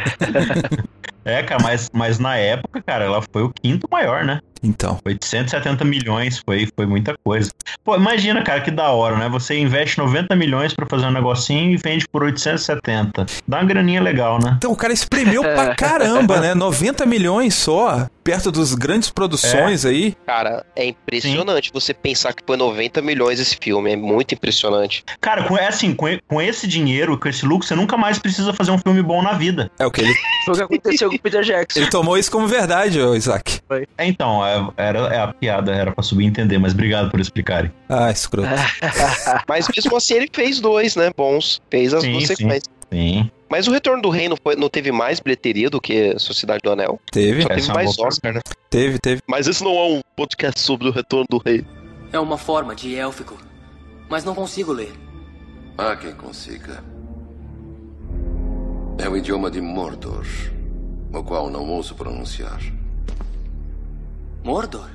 [1.28, 4.40] É, cara, mas, mas na época, cara, ela foi o quinto maior, né?
[4.64, 4.98] Então.
[5.06, 7.52] 870 milhões, foi, foi muita coisa.
[7.84, 9.28] Pô, imagina, cara, que da hora, né?
[9.28, 13.26] Você investe 90 milhões pra fazer um negocinho e vende por 870.
[13.46, 14.56] Dá uma graninha legal, né?
[14.58, 16.54] Então o cara espremeu pra caramba, né?
[16.56, 20.16] 90 milhões só, perto dos grandes produções aí.
[20.26, 23.94] Cara, é impressionante você pensar que foi 90 milhões esse filme.
[23.94, 25.04] É muito impressionante.
[25.22, 28.54] Cara, com, é assim, com, com esse dinheiro, com esse lucro, você nunca mais precisa
[28.54, 29.72] fazer um filme bom na vida.
[29.80, 30.14] É o que ele,
[30.46, 31.80] Foi o que aconteceu com o Peter Jackson.
[31.80, 33.62] ele tomou isso como verdade, ô Isaac.
[33.98, 37.72] É, então, é, era, é a piada, era pra subentender, mas obrigado por explicarem.
[37.90, 38.48] Ah, escroto.
[39.48, 41.12] Mas mesmo assim ele fez dois, né?
[41.16, 41.62] Bons.
[41.70, 42.36] Fez as Sim, duas sim.
[42.36, 42.78] sequências.
[42.92, 43.32] Sim.
[43.50, 46.72] Mas o Retorno do Rei não, foi, não teve mais bilheteria do que Sociedade do
[46.72, 47.00] Anel?
[47.12, 48.42] Teve, Só teve é mais Oscar, né?
[48.70, 49.22] teve, teve.
[49.28, 51.66] Mas esse não é um podcast sobre o Retorno do Rei.
[52.12, 53.38] É uma forma de élfico,
[54.10, 54.94] mas não consigo ler.
[55.78, 56.84] Há quem consiga.
[58.98, 60.26] É o idioma de Mordor,
[61.14, 62.60] o qual não ouso pronunciar.
[64.44, 64.90] Mordor?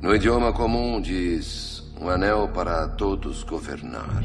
[0.00, 4.22] No idioma comum diz Um anel para todos governar.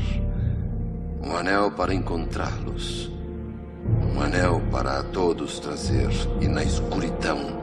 [1.22, 3.12] Um anel para encontrá-los.
[3.86, 6.10] Um anel para a todos trazer
[6.42, 7.62] e na escuridão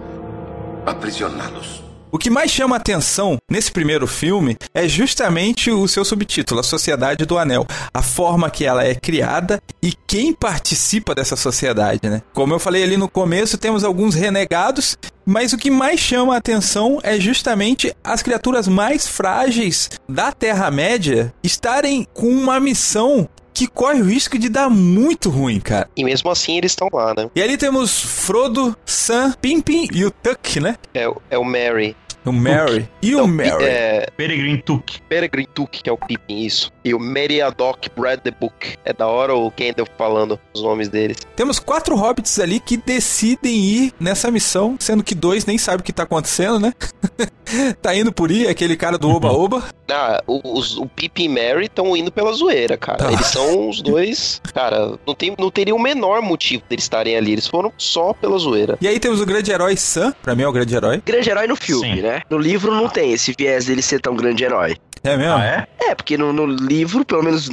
[0.86, 1.82] aprisioná-los.
[2.14, 7.24] O que mais chama atenção nesse primeiro filme é justamente o seu subtítulo, A Sociedade
[7.24, 7.66] do Anel.
[7.94, 12.20] A forma que ela é criada e quem participa dessa sociedade, né?
[12.34, 17.00] Como eu falei ali no começo, temos alguns renegados, mas o que mais chama atenção
[17.02, 23.26] é justamente as criaturas mais frágeis da Terra-média estarem com uma missão
[23.66, 25.88] que corre o risco de dar muito ruim, cara.
[25.96, 27.30] E mesmo assim eles estão lá, né?
[27.34, 30.76] E ali temos Frodo, Sam, Pimpin e o Tuck, né?
[30.92, 31.96] É, o- é o Mary.
[32.24, 32.88] O Mary.
[33.02, 33.64] E o Mary.
[33.64, 35.00] É, Peregrine Took.
[35.08, 36.70] Peregrine Took, que é o Pippin, isso.
[36.84, 38.76] E o Meriadoc Brad the Book.
[38.84, 41.16] É da hora o Kendall falando os nomes deles.
[41.34, 45.82] Temos quatro hobbits ali que decidem ir nessa missão, sendo que dois nem sabem o
[45.82, 46.72] que tá acontecendo, né?
[47.80, 49.62] tá indo por ir, aquele cara do Oba-Oba.
[49.94, 52.96] Ah, o- os, o Pippin e Mary estão indo pela zoeira, cara.
[52.96, 53.12] Tá.
[53.12, 54.40] Eles são os dois.
[54.54, 57.32] Cara, não, tem, não teria o menor motivo deles estarem ali.
[57.32, 58.78] Eles foram só pela zoeira.
[58.80, 61.02] E aí temos o grande herói Sam, pra mim é o grande herói.
[61.04, 62.00] Grande herói no filme, Sim.
[62.00, 62.22] né?
[62.30, 64.78] No livro não tem esse viés dele ser tão grande herói.
[65.04, 65.34] É mesmo?
[65.34, 65.66] Ah, é?
[65.90, 67.50] É, porque no, no livro, pelo menos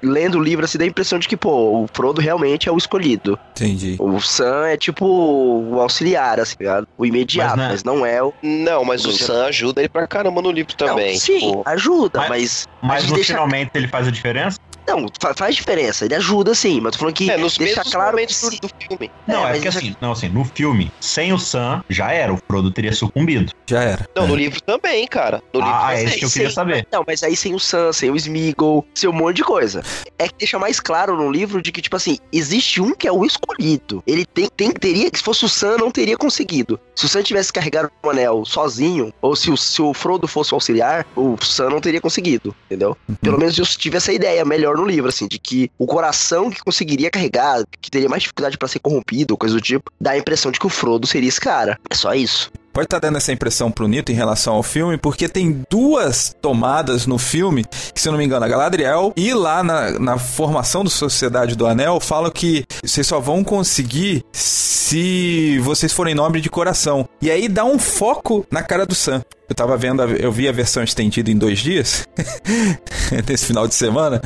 [0.00, 2.78] lendo o livro, assim, dá a impressão de que, pô, o Frodo realmente é o
[2.78, 3.36] escolhido.
[3.50, 3.96] Entendi.
[3.98, 6.86] O Sam é tipo o auxiliar, assim, ligado?
[6.96, 7.92] o imediato, Mas, mas, né?
[7.92, 8.32] não é o.
[8.40, 11.14] Não, mas o Grande Sam ajuda ele pra caramba no livro também.
[11.14, 12.68] Não, sim, Tipo, ajuda, Mas- mas.
[12.82, 14.58] Mas no deixa- finalmente ele faz a diferença?
[14.86, 18.10] Não, fa- faz diferença, ele ajuda sim, mas tô falando que é, nos deixa claro
[18.10, 19.10] que momentos se- do, filme.
[19.26, 22.38] Não, é, porque isso- assim, não, assim, no filme, sem o Sam, já era, o
[22.46, 23.52] Frodo teria sucumbido.
[23.66, 24.08] Já era.
[24.14, 24.26] Não, É.
[24.26, 25.42] no livro também, cara.
[25.52, 25.96] No livro Ah, também.
[25.96, 26.86] é isso que eu queria sem- saber.
[26.92, 29.82] Não, mas aí sem o Sam, sem o Smeagol, sem um monte de coisa.
[30.18, 33.12] É que deixa mais claro no livro de que, tipo assim, existe um que é
[33.12, 34.02] o escolhido.
[34.06, 36.78] Ele tem, tem teria, se fosse o Sam, não teria conseguido.
[36.94, 40.52] Se o Sam tivesse carregado o anel sozinho, ou se o, se o Frodo fosse
[40.52, 42.96] o auxiliar, o Sam não teria conseguido, entendeu?
[43.22, 46.62] Pelo menos eu tive essa ideia melhor no livro, assim, de que o coração que
[46.62, 50.50] conseguiria carregar, que teria mais dificuldade pra ser corrompido, coisa do tipo, dá a impressão
[50.50, 51.78] de que o Frodo seria esse cara.
[51.88, 52.50] É só isso.
[52.74, 57.06] Pode estar dando essa impressão pro Nito em relação ao filme, porque tem duas tomadas
[57.06, 60.82] no filme, que se eu não me engano, a Galadriel e lá na, na formação
[60.82, 66.50] do Sociedade do Anel falam que vocês só vão conseguir se vocês forem nobres de
[66.50, 67.08] coração.
[67.22, 69.22] E aí dá um foco na cara do Sam.
[69.48, 72.08] Eu tava vendo, a- eu vi a versão estendida em dois dias,
[73.28, 74.20] nesse final de semana,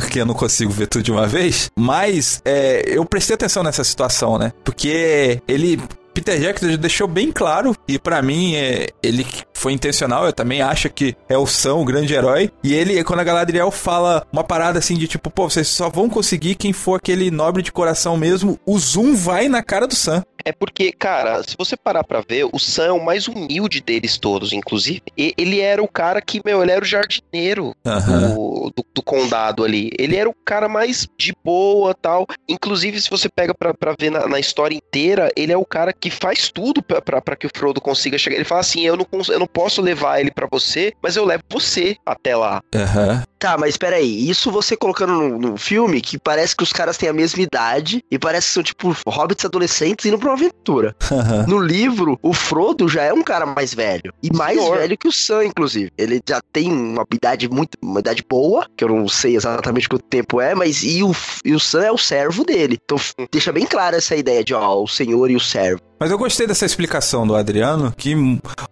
[0.00, 1.70] porque eu não consigo ver tudo de uma vez.
[1.78, 4.52] Mas é, eu prestei atenção nessa situação, né?
[4.64, 5.80] Porque ele
[6.12, 9.24] Peter Jackson deixou bem claro, e pra mim é, ele
[9.60, 12.50] foi intencional, eu também acho que é o Sam, o grande herói.
[12.64, 16.08] E ele, quando a Galadriel fala uma parada assim de tipo, pô, vocês só vão
[16.08, 20.24] conseguir quem for aquele nobre de coração mesmo, o zoom vai na cara do Sam.
[20.42, 24.16] É porque, cara, se você parar pra ver, o Sam é o mais humilde deles
[24.16, 25.02] todos, inclusive.
[25.16, 28.34] E- ele era o cara que, meu, ele era o jardineiro Aham.
[28.34, 29.90] do, do, do condado ali.
[29.98, 32.26] Ele era o cara mais de boa tal.
[32.48, 35.92] Inclusive, se você pega pra, pra ver na, na história inteira, ele é o cara
[35.92, 38.36] que faz tudo pra, pra, pra que o Frodo consiga chegar.
[38.36, 41.42] Ele fala assim: eu não, eu não posso levar ele pra você, mas eu levo
[41.50, 42.60] você até lá.
[42.74, 43.22] Aham.
[43.40, 47.08] Tá, mas peraí, isso você colocando no, no filme que parece que os caras têm
[47.08, 50.94] a mesma idade e parece que são tipo hobbits adolescentes indo pra uma aventura.
[51.10, 51.46] Aham.
[51.48, 54.12] No livro, o Frodo já é um cara mais velho.
[54.22, 54.76] E mais Senhor.
[54.76, 55.90] velho que o Sam, inclusive.
[55.96, 57.78] Ele já tem uma idade muito.
[57.82, 61.54] uma idade boa, que eu não sei exatamente quanto tempo é, mas e o, e
[61.54, 62.78] o Sam é o servo dele.
[62.84, 62.98] Então
[63.32, 65.80] deixa bem clara essa ideia de, ó, o senhor e o servo.
[65.98, 68.14] Mas eu gostei dessa explicação do Adriano, que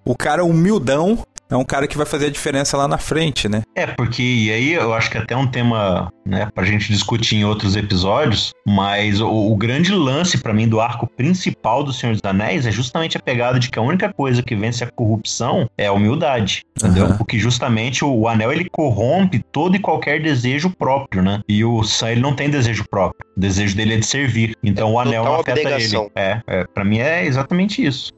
[0.04, 3.62] o cara humildão é um cara que vai fazer a diferença lá na frente, né?
[3.74, 7.36] É, porque e aí eu acho que até é um tema, né, pra gente discutir
[7.36, 12.12] em outros episódios, mas o, o grande lance pra mim do arco principal do Senhor
[12.12, 15.68] dos Anéis é justamente a pegada de que a única coisa que vence a corrupção
[15.76, 17.06] é a humildade, entendeu?
[17.06, 17.16] Aham.
[17.16, 21.40] Porque justamente o, o anel ele corrompe todo e qualquer desejo próprio, né?
[21.48, 24.54] E o Sam ele não tem desejo próprio, o desejo dele é de servir.
[24.62, 26.02] Então o anel afeta abnegação.
[26.04, 26.12] ele.
[26.14, 28.12] É, é, para mim é exatamente isso.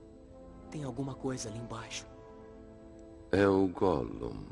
[0.70, 2.09] Tem alguma coisa ali embaixo.
[3.32, 4.44] É o Gollum.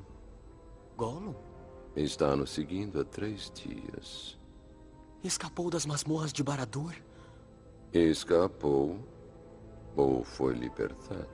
[0.96, 1.34] Gollum
[1.96, 4.38] Está nos seguindo há três dias.
[5.24, 6.94] escapou das masmorras de Baradur.
[7.92, 8.98] Escapou
[9.96, 11.26] ou foi libertado.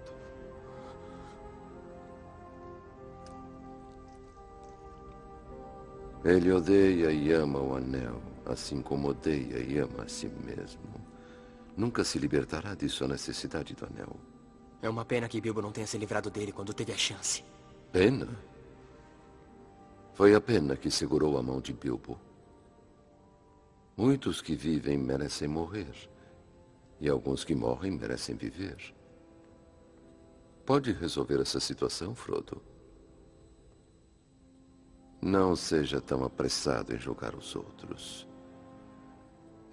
[6.24, 10.80] Ele odeia e ama o anel, assim como odeia e ama a si mesmo.
[11.76, 14.16] Nunca se libertará de sua necessidade do anel.
[14.84, 17.42] É uma pena que Bilbo não tenha se livrado dele quando teve a chance.
[17.90, 18.28] Pena?
[20.12, 22.20] Foi a pena que segurou a mão de Bilbo.
[23.96, 25.88] Muitos que vivem merecem morrer.
[27.00, 28.94] E alguns que morrem merecem viver.
[30.66, 32.60] Pode resolver essa situação, Frodo?
[35.18, 38.28] Não seja tão apressado em julgar os outros.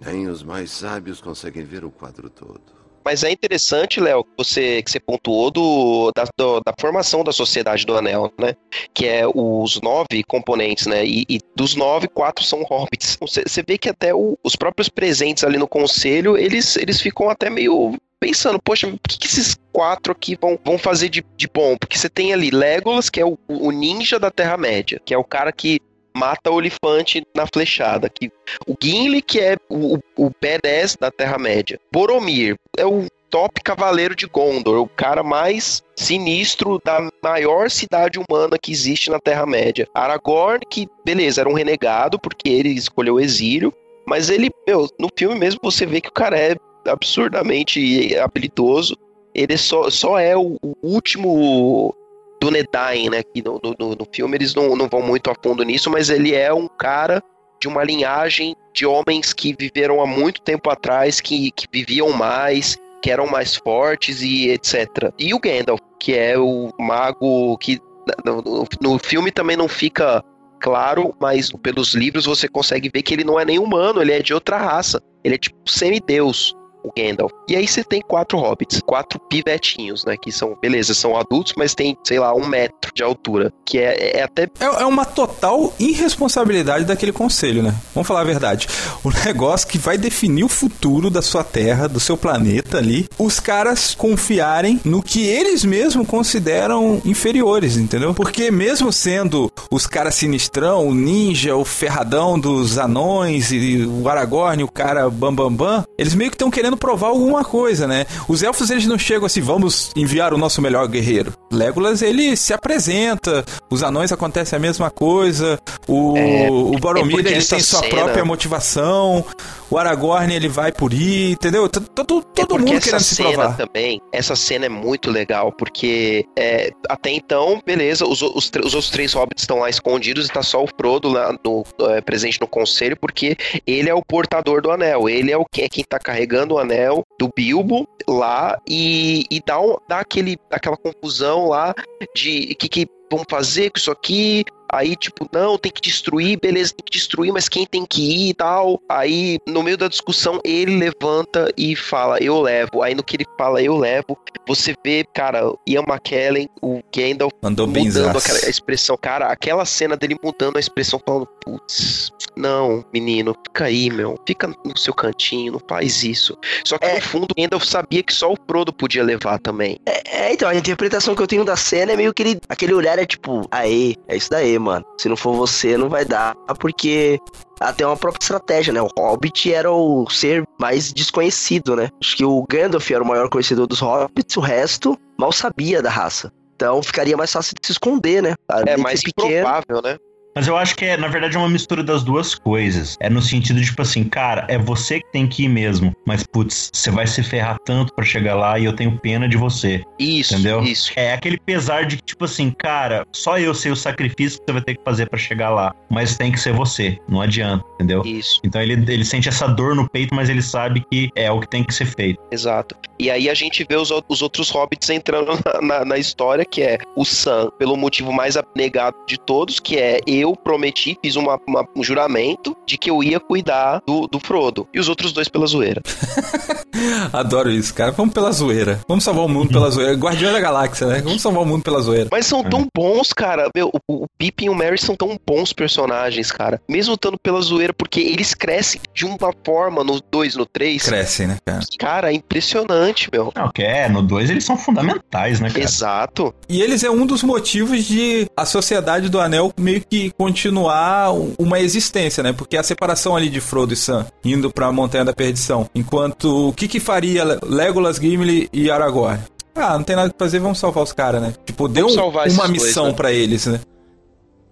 [0.00, 2.81] Nem os mais sábios conseguem ver o quadro todo.
[3.04, 7.32] Mas é interessante, Léo, que você, que você pontuou do, da, do- da formação da
[7.32, 8.54] Sociedade do Anel, né?
[8.94, 11.04] Que é os nove componentes, né?
[11.04, 13.16] E, e dos nove, quatro são hobbits.
[13.20, 17.28] Você, você vê que até o- os próprios presentes ali no conselho, eles, eles ficam
[17.28, 21.48] até meio pensando, poxa, o que, que esses quatro aqui vão, vão fazer de, de
[21.52, 21.76] bom?
[21.76, 25.24] Porque você tem ali Legolas, que é o, o ninja da Terra-média, que é o
[25.24, 25.80] cara que
[26.14, 28.08] mata o elefante na flechada.
[28.08, 28.30] Que,
[28.66, 31.80] o Gimli, que é o, o, o badass da Terra-média.
[31.92, 38.58] Boromir é o top cavaleiro de Gondor, o cara mais sinistro da maior cidade humana
[38.58, 39.88] que existe na Terra-média.
[39.94, 43.72] Aragorn, que, beleza, era um renegado, porque ele escolheu o exílio,
[44.06, 46.56] mas ele, meu, no filme mesmo você vê que o cara é
[46.86, 48.96] absurdamente habilidoso.
[49.34, 51.94] Ele só, só é o, o último
[52.40, 53.22] do Nedain, né?
[53.22, 56.34] Que no, no, no filme eles não, não vão muito a fundo nisso, mas ele
[56.34, 57.22] é um cara
[57.62, 62.76] de uma linhagem de homens que viveram há muito tempo atrás, que, que viviam mais,
[63.00, 65.12] que eram mais fortes e etc.
[65.16, 67.78] E o Gandalf, que é o mago que
[68.24, 70.24] no, no- filme também não fica
[70.58, 74.20] claro, mas pelos livros você consegue ver que ele não é nem humano, ele é
[74.20, 75.00] de outra raça.
[75.22, 77.32] Ele é tipo semideus, o Gandalf.
[77.48, 80.16] E aí você tem quatro hobbits, quatro pivetinhos, né?
[80.16, 83.52] Que são, beleza, são adultos, mas tem, sei lá, um metro de altura.
[83.64, 87.74] Que é, é até É, é uma total irresponsabilidade daquele conselho, né?
[87.94, 88.68] Vamos falar a verdade.
[89.04, 93.40] O negócio que vai definir o futuro da sua terra, do seu planeta ali, os
[93.40, 98.14] caras confiarem no que eles mesmos consideram inferiores, entendeu?
[98.14, 104.62] Porque mesmo sendo os caras sinistrão, o ninja, o ferradão dos anões e o Aragorn,
[104.62, 108.06] o cara bambambam, bam, bam, eles meio que estão querendo provar alguma coisa, né?
[108.28, 111.32] Os elfos eles não chegam assim, vamos enviar o nosso melhor guerreiro.
[111.50, 117.30] Legolas ele se apresenta, os anões acontece a mesma coisa, o, É, o Boromir é
[117.32, 119.24] ele tem sua própria motivação,
[119.72, 121.68] o Aragorn ele vai por ir, entendeu?
[121.68, 123.56] T- Todo, É todo porque mundo essa querendo se cena provar.
[123.56, 128.90] também, essa cena é muito legal, porque é, até então, beleza, os, os, os outros
[128.90, 132.46] três hobbits estão lá escondidos e tá só o Frodo lá no, é, presente no
[132.46, 135.98] conselho, porque ele é o portador do anel, ele é o que é quem tá
[135.98, 141.74] carregando o anel do Bilbo lá e, e dá, um, dá aquele, aquela confusão lá
[142.16, 144.44] de que, que vamos fazer com isso aqui.
[144.72, 148.30] Aí, tipo, não, tem que destruir, beleza, tem que destruir, mas quem tem que ir
[148.30, 148.80] e tal.
[148.88, 152.82] Aí, no meio da discussão, ele levanta e fala, eu levo.
[152.82, 157.66] Aí, no que ele fala, eu levo, você vê, cara, Ian McKellen, o Gandalf, Mandou
[157.66, 158.96] mudando aquela expressão.
[158.96, 164.18] Cara, aquela cena dele mudando a expressão, falando, putz, não, menino, fica aí, meu.
[164.26, 166.36] Fica no seu cantinho, não faz isso.
[166.64, 166.94] Só que, É.
[166.96, 169.78] no fundo, o Gandalf sabia que só o Frodo podia levar também.
[169.84, 172.98] É, então, a interpretação que eu tenho da cena é meio que ele, aquele olhar
[172.98, 174.84] é tipo, aê, é isso daí, mano.
[174.98, 177.18] Se não for você, não vai dar, porque
[177.60, 178.80] até uma própria estratégia, né?
[178.80, 181.88] O Hobbit era o ser mais desconhecido, né?
[182.00, 185.90] Acho que o Gandalf era o maior conhecedor dos Hobbits, o resto mal sabia da
[185.90, 186.32] raça.
[186.56, 188.34] Então ficaria mais fácil de se esconder, né?
[188.66, 189.40] É mais pequeno.
[189.40, 189.98] improvável, né?
[190.34, 192.96] Mas eu acho que é, na verdade, é uma mistura das duas coisas.
[193.00, 195.94] É no sentido de, tipo assim, cara, é você que tem que ir mesmo.
[196.06, 199.36] Mas, putz, você vai se ferrar tanto pra chegar lá e eu tenho pena de
[199.36, 199.82] você.
[199.98, 200.62] Isso, Entendeu?
[200.62, 200.92] isso.
[200.96, 204.52] É aquele pesar de que, tipo assim, cara, só eu sei o sacrifício que você
[204.52, 205.74] vai ter que fazer pra chegar lá.
[205.90, 206.98] Mas tem que ser você.
[207.08, 208.02] Não adianta, entendeu?
[208.04, 208.40] Isso.
[208.44, 211.48] Então ele, ele sente essa dor no peito, mas ele sabe que é o que
[211.48, 212.18] tem que ser feito.
[212.30, 212.74] Exato.
[212.98, 216.62] E aí a gente vê os, os outros hobbits entrando na, na- na história, que
[216.62, 221.38] é o Sam, pelo motivo mais abnegado de todos, que é eu prometi, fiz uma-
[221.46, 224.66] uma- um juramento de que eu ia cuidar do, do Frodo.
[224.72, 225.82] E os outros dois pela zoeira.
[227.12, 227.92] Adoro isso, cara.
[227.92, 228.80] Vamos pela zoeira.
[228.88, 229.94] Vamos salvar o mundo pela zoeira.
[229.94, 231.00] Guardião da Galáxia, né?
[231.02, 232.08] Vamos salvar o mundo pela zoeira.
[232.10, 233.48] Mas são tão bons, cara.
[233.54, 236.60] Meu, o, o Pippin e o Merry são tão bons personagens, cara.
[236.68, 240.82] Mesmo estando pela zoeira, porque eles crescem de uma forma no 2, no 3.
[240.82, 241.60] Crescem, né, cara?
[241.78, 243.32] Cara, é impressionante, meu.
[243.34, 245.60] Não, que é, no 2 eles são fundamentais, né, cara?
[245.64, 246.34] Exato.
[246.48, 251.58] E eles é um dos motivos de a Sociedade do Anel meio que continuar uma
[251.60, 252.32] existência, né?
[252.32, 255.68] Porque a separação ali de Frodo e Sam indo pra Montanha da Perdição.
[255.74, 259.20] Enquanto o que que faria Le- Legolas, Gimli e Aragorn?
[259.54, 261.34] Ah, não tem nada que fazer, vamos salvar os caras, né?
[261.44, 262.92] Tipo, deu um- uma missão né?
[262.94, 263.60] pra eles, né?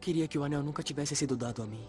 [0.00, 1.80] Queria que o anel nunca tivesse sido dado a mim.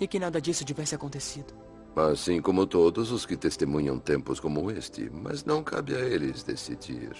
[0.00, 1.54] E que nada disso tivesse acontecido.
[1.96, 7.12] Assim como todos os que testemunham tempos como este, mas não cabe a eles decidir.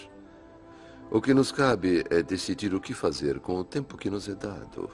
[1.10, 4.34] O que nos cabe é decidir o que fazer com o tempo que nos é
[4.34, 4.90] dado.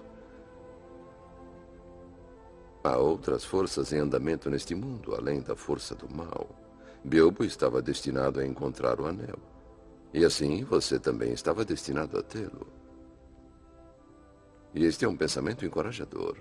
[2.82, 6.48] Há outras forças em andamento neste mundo, além da força do mal.
[7.04, 9.38] Bilbo estava destinado a encontrar o anel.
[10.12, 12.66] E assim você também estava destinado a tê-lo.
[14.74, 16.36] E este é um pensamento encorajador.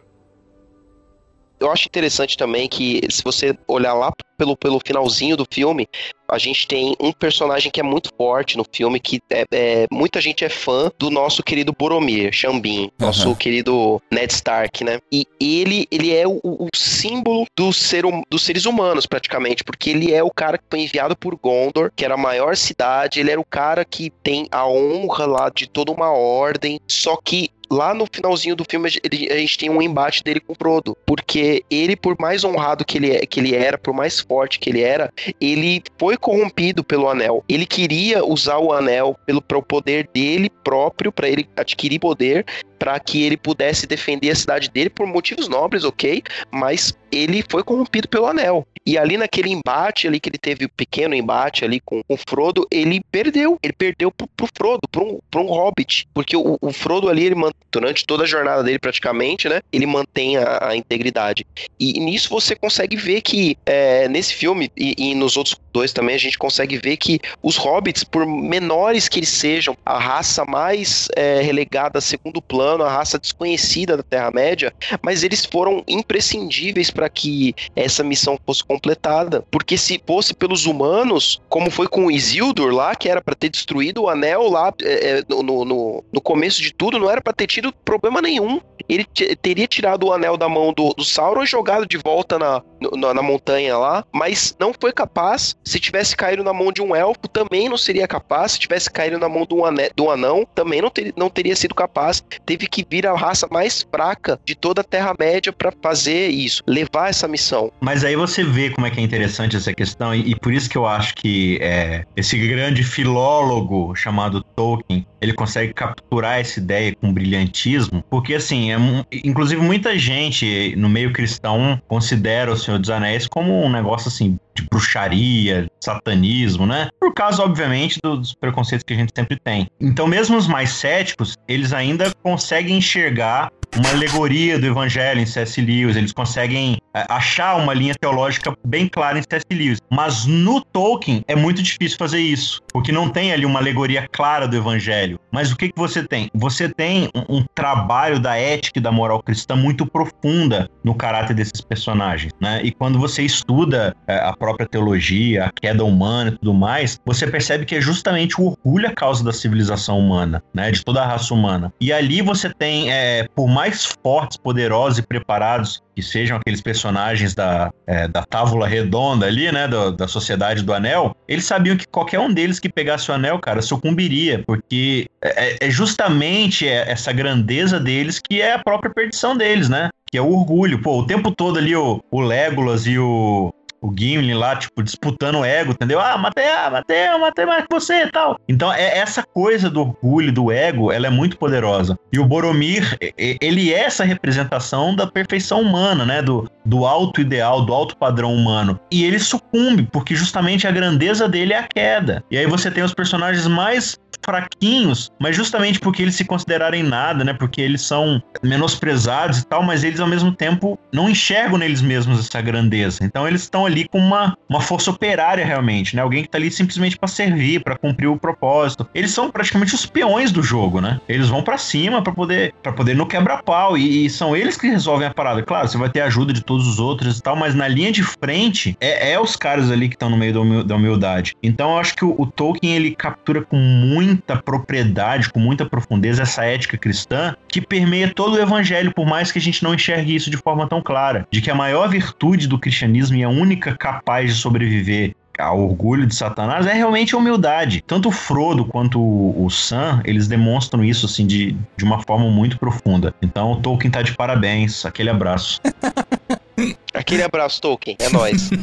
[1.60, 5.88] Eu acho interessante também que, se você olhar lá pelo, pelo finalzinho do filme,
[6.32, 10.22] a gente tem um personagem que é muito forte no filme, que é, é- muita
[10.22, 13.36] gente é fã do nosso querido Boromir, Xambin, nosso Aham.
[13.36, 15.00] querido Ned Stark, né?
[15.12, 19.90] E ele, ele é o, o símbolo do ser, hum- dos seres humanos, praticamente, porque
[19.90, 23.32] ele é o cara que foi enviado por Gondor, que era a maior cidade, ele
[23.32, 27.94] era o cara que tem a honra lá de toda uma ordem, só que lá
[27.94, 31.64] no finalzinho do filme gente- a gente tem um embate dele com o Frodo, porque
[31.70, 34.82] ele, por mais honrado que ele, é- que ele era, por mais forte que ele
[34.82, 37.44] era, ele foi corrompido pelo anel.
[37.48, 42.46] Ele queria usar o anel pelo pro poder dele próprio, para ele adquirir poder,
[42.80, 46.24] para que ele pudesse defender a cidade dele por motivos nobres, ok?
[46.50, 48.66] Mas ele foi corrompido pelo anel.
[48.86, 52.66] E ali naquele embate ali que ele teve, o pequeno embate ali com o Frodo,
[52.72, 53.60] ele perdeu.
[53.62, 56.08] Ele perdeu pro, pro Frodo, pro um, pro um hobbit.
[56.14, 57.36] Porque o, o Frodo ali, ele
[57.72, 59.62] durante toda a jornada dele praticamente, né?
[59.72, 61.46] Ele mantém a, a integridade.
[61.80, 66.16] E nisso você consegue ver que é, nesse filme e, e nos outros dois também
[66.16, 71.08] a gente consegue ver que os hobbits, por menores que eles sejam, a raça mais
[71.16, 77.10] é, relegada a segundo plano, a raça desconhecida da Terra-média, mas eles foram imprescindíveis para
[77.10, 79.44] que essa missão fosse completada.
[79.50, 84.04] Porque se fosse pelos humanos, como foi com Isildur lá, que era para ter destruído
[84.04, 87.48] o anel lá é, é, no, no, no começo de tudo, não era para ter
[87.48, 88.60] tido problema nenhum.
[88.88, 92.40] Ele te- teria tirado o anel da mão do, do Sauron e jogado de volta
[92.40, 92.62] na,
[92.98, 95.56] na, na montanha lá, mas não foi capaz.
[95.64, 98.54] Se tivesse caído na mão de um elfo, também não seria capaz.
[98.54, 101.76] Se tivesse caído na mão do, ane, do anão, também não, ter, não teria sido
[101.76, 102.24] capaz.
[102.46, 107.10] Teve que vir a raça mais fraca de toda a Terra-média para fazer isso, levar
[107.10, 107.72] essa missão.
[107.80, 110.70] Mas aí você vê como é que é interessante essa questão, e, e por isso
[110.70, 116.96] que eu acho que é, esse grande filólogo chamado Tolkien, ele consegue capturar essa ideia
[116.96, 118.78] com brilhantismo, porque assim, é,
[119.24, 124.40] inclusive muita gente no meio cristão considera o Senhor dos Anéis como um negócio assim
[124.62, 126.90] de bruxaria, satanismo, né?
[127.00, 129.68] Por causa, obviamente, dos preconceitos que a gente sempre tem.
[129.80, 135.62] Então, mesmo os mais céticos, eles ainda conseguem enxergar uma alegoria do evangelho em C.S.
[135.62, 139.46] Lewis, eles conseguem é, achar uma linha teológica bem clara em C.S.
[139.52, 139.80] Lewis.
[139.92, 144.48] Mas no Tolkien é muito difícil fazer isso, porque não tem ali uma alegoria clara
[144.48, 145.20] do evangelho.
[145.32, 146.30] Mas o que, que você tem?
[146.34, 151.36] Você tem um, um trabalho da ética e da moral cristã muito profunda no caráter
[151.36, 152.62] desses personagens, né?
[152.64, 157.28] E quando você estuda é, a própria teologia, a queda humana e tudo mais, você
[157.28, 160.72] percebe que é justamente o orgulho a causa da civilização humana, né?
[160.72, 161.74] De toda a raça humana.
[161.80, 167.36] E ali você tem, é, por mais fortes, poderosos e preparados que sejam aqueles personagens
[167.36, 171.86] da, é, da tábula redonda ali, né, do- da Sociedade do Anel, eles sabiam que
[171.88, 177.12] qualquer um deles que pegasse o anel, cara, sucumbiria, porque é, é justamente é- essa
[177.12, 179.90] grandeza deles que é a própria perdição deles, né?
[180.12, 180.82] Que é o orgulho.
[180.82, 185.40] Pô, o tempo todo ali o, o Legolas e o, o Gimli lá, tipo, disputando
[185.40, 186.00] o ego, entendeu?
[186.00, 188.38] Ah, matei, ah, matei, eu matei mais que você e tal.
[188.48, 191.98] Então, é essa coisa do orgulho, do ego, ela é muito poderosa.
[192.12, 196.22] E o Boromir, ele é essa representação da perfeição humana, né?
[196.22, 198.80] Do, do alto ideal, do alto padrão humano.
[198.92, 202.24] E ele sucumbe, porque justamente a grandeza dele é a queda.
[202.30, 207.24] E aí você tem os personagens mais fraquinhos, mas justamente porque eles se considerarem nada,
[207.24, 207.34] né?
[207.34, 212.20] Porque eles são menosprezados e tal, mas eles ao mesmo tempo não enxergam neles mesmos
[212.20, 213.00] essa grandeza.
[213.02, 216.02] Então eles estão ali com uma, uma força operária realmente, né?
[216.02, 218.88] Alguém que tá ali simplesmente para servir, para cumprir o propósito.
[218.94, 221.00] Eles são praticamente os peões do jogo, né?
[221.08, 224.68] Eles vão para cima para poder para poder no quebra-pau e, e são eles que
[224.68, 225.44] resolvem a parada.
[225.44, 227.92] Claro, você vai ter a ajuda de todos os outros e tal, mas na linha
[227.92, 231.36] de frente é, é os caras ali que estão no meio da humildade.
[231.42, 236.24] Então eu acho que o, o Tolkien ele captura com muita propriedade, com muita profundeza
[236.24, 240.16] essa ética cristã que permeia todo o evangelho, por mais que a gente não enxergue
[240.16, 243.59] isso de forma tão clara, de que a maior virtude do cristianismo e a única
[243.60, 247.82] capaz de sobreviver ao orgulho de Satanás é realmente a humildade.
[247.88, 252.30] Tanto o Frodo quanto o, o Sam, eles demonstram isso assim de, de uma forma
[252.30, 253.14] muito profunda.
[253.22, 254.86] Então Tolkien tá de parabéns.
[254.86, 255.62] Aquele abraço.
[256.94, 258.50] Aquele abraço, Tolkien, é nóis.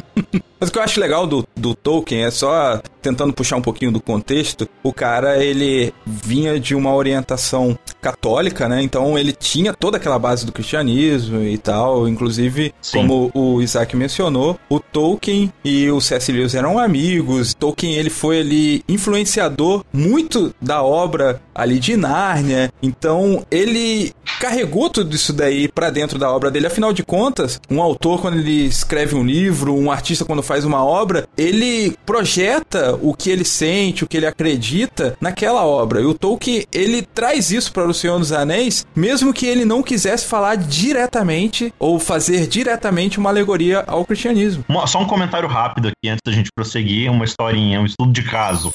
[0.59, 3.93] Mas o que eu acho legal do, do Tolkien é só tentando puxar um pouquinho
[3.93, 4.69] do contexto.
[4.83, 8.83] O cara, ele vinha de uma orientação católica, né?
[8.83, 12.09] Então ele tinha toda aquela base do cristianismo e tal.
[12.09, 12.99] Inclusive, Sim.
[12.99, 16.33] como o Isaac mencionou, o Tolkien e o C.S.
[16.33, 17.53] Lewis eram amigos.
[17.53, 22.73] Tolkien, ele foi ali influenciador muito da obra ali de Nárnia.
[22.83, 26.67] Então, ele carregou tudo isso daí pra dentro da obra dele.
[26.67, 30.85] Afinal de contas, um autor, quando ele escreve um livro, um artista, quando faz uma
[30.85, 36.01] obra, ele projeta o que ele sente, o que ele acredita naquela obra.
[36.01, 39.83] E o Tolkien, ele traz isso para O Senhor dos Anéis, mesmo que ele não
[39.83, 44.65] quisesse falar diretamente ou fazer diretamente uma alegoria ao cristianismo.
[44.87, 48.73] Só um comentário rápido aqui antes da gente prosseguir, uma historinha, um estudo de caso.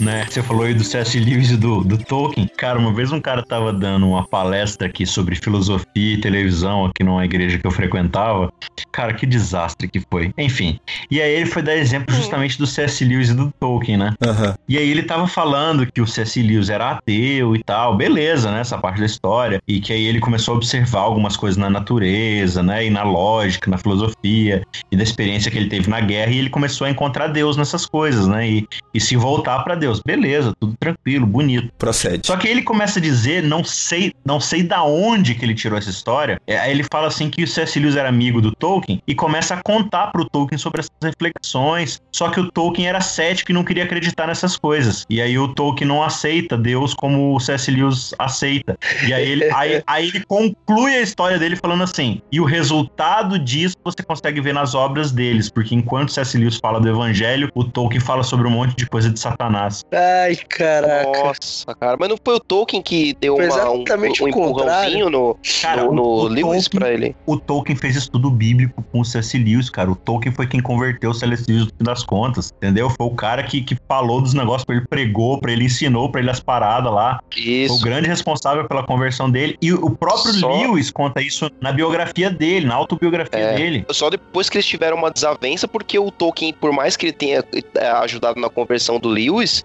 [0.00, 0.26] Né?
[0.28, 1.18] Você falou aí do C.S.
[1.18, 2.48] Lewis e do, do Tolkien.
[2.56, 7.02] Cara, uma vez um cara tava dando uma palestra aqui sobre filosofia e televisão aqui
[7.02, 8.52] numa igreja que eu frequentava.
[8.92, 10.32] Cara, que desastre que foi.
[10.36, 10.78] Enfim.
[11.10, 13.04] E aí ele foi dar exemplo justamente do C.S.
[13.04, 14.14] Lewis e do Tolkien, né?
[14.22, 14.54] Aham.
[14.68, 16.42] E aí ele tava falando que o C.S.
[16.42, 18.60] Lewis era ateu e tal, beleza, né?
[18.60, 19.60] Essa parte da história.
[19.66, 22.86] E que aí ele começou a observar algumas coisas na natureza, né?
[22.86, 26.32] E na lógica, na filosofia, e da experiência que ele teve na guerra.
[26.32, 28.48] E ele começou a encontrar Deus nessas coisas, né?
[28.48, 29.85] E, e se voltar pra Deus.
[30.04, 31.72] Beleza, tudo tranquilo, bonito.
[31.78, 32.26] Procede.
[32.26, 35.54] Só que aí ele começa a dizer, não sei, não sei da onde que ele
[35.54, 36.40] tirou essa história.
[36.46, 37.78] É, Aí ele fala assim que o C.S.
[37.78, 42.02] Lewis era amigo do Tolkien e começa a contar pro Tolkien sobre essas reflexões.
[42.10, 45.06] Só que o Tolkien era cético e não queria acreditar nessas coisas.
[45.08, 47.70] E aí o Tolkien não aceita Deus como o C.S.
[47.70, 48.76] Lewis aceita.
[49.06, 53.38] E aí ele, aí, aí ele conclui a história dele falando assim: e o resultado
[53.38, 56.36] disso você consegue ver nas obras deles, porque enquanto C.S.
[56.36, 59.75] Lewis fala do Evangelho, o Tolkien fala sobre um monte de coisa de Satanás.
[59.92, 61.06] Ai, caraca.
[61.24, 61.96] Nossa, cara.
[61.98, 65.36] Mas não foi o Tolkien que deu Foi uma, um, exatamente um o empurrãozinho no,
[65.62, 67.16] Cara, no, o- no o Lewis Tolkien- pra ele?
[67.26, 69.36] O Tolkien fez estudo bíblico com o C.S.
[69.38, 69.90] Lewis, cara.
[69.90, 71.44] O Tolkien foi quem converteu o C.S.
[71.48, 72.88] Lewis no fim das contas, entendeu?
[72.90, 76.20] Foi o cara que, que falou dos negócios pra ele, pregou pra ele, ensinou pra
[76.20, 77.20] ele as paradas lá.
[77.32, 77.80] Foi o Isso.
[77.82, 79.56] grande responsável pela conversão dele.
[79.60, 83.54] E o próprio Só- Lewis conta isso na biografia dele, na autobiografia É.
[83.56, 83.84] dele.
[83.90, 87.44] Só depois que eles tiveram uma desavença, porque o Tolkien, por mais que ele tenha
[87.74, 89.64] é, ajudado na conversão do Lewis,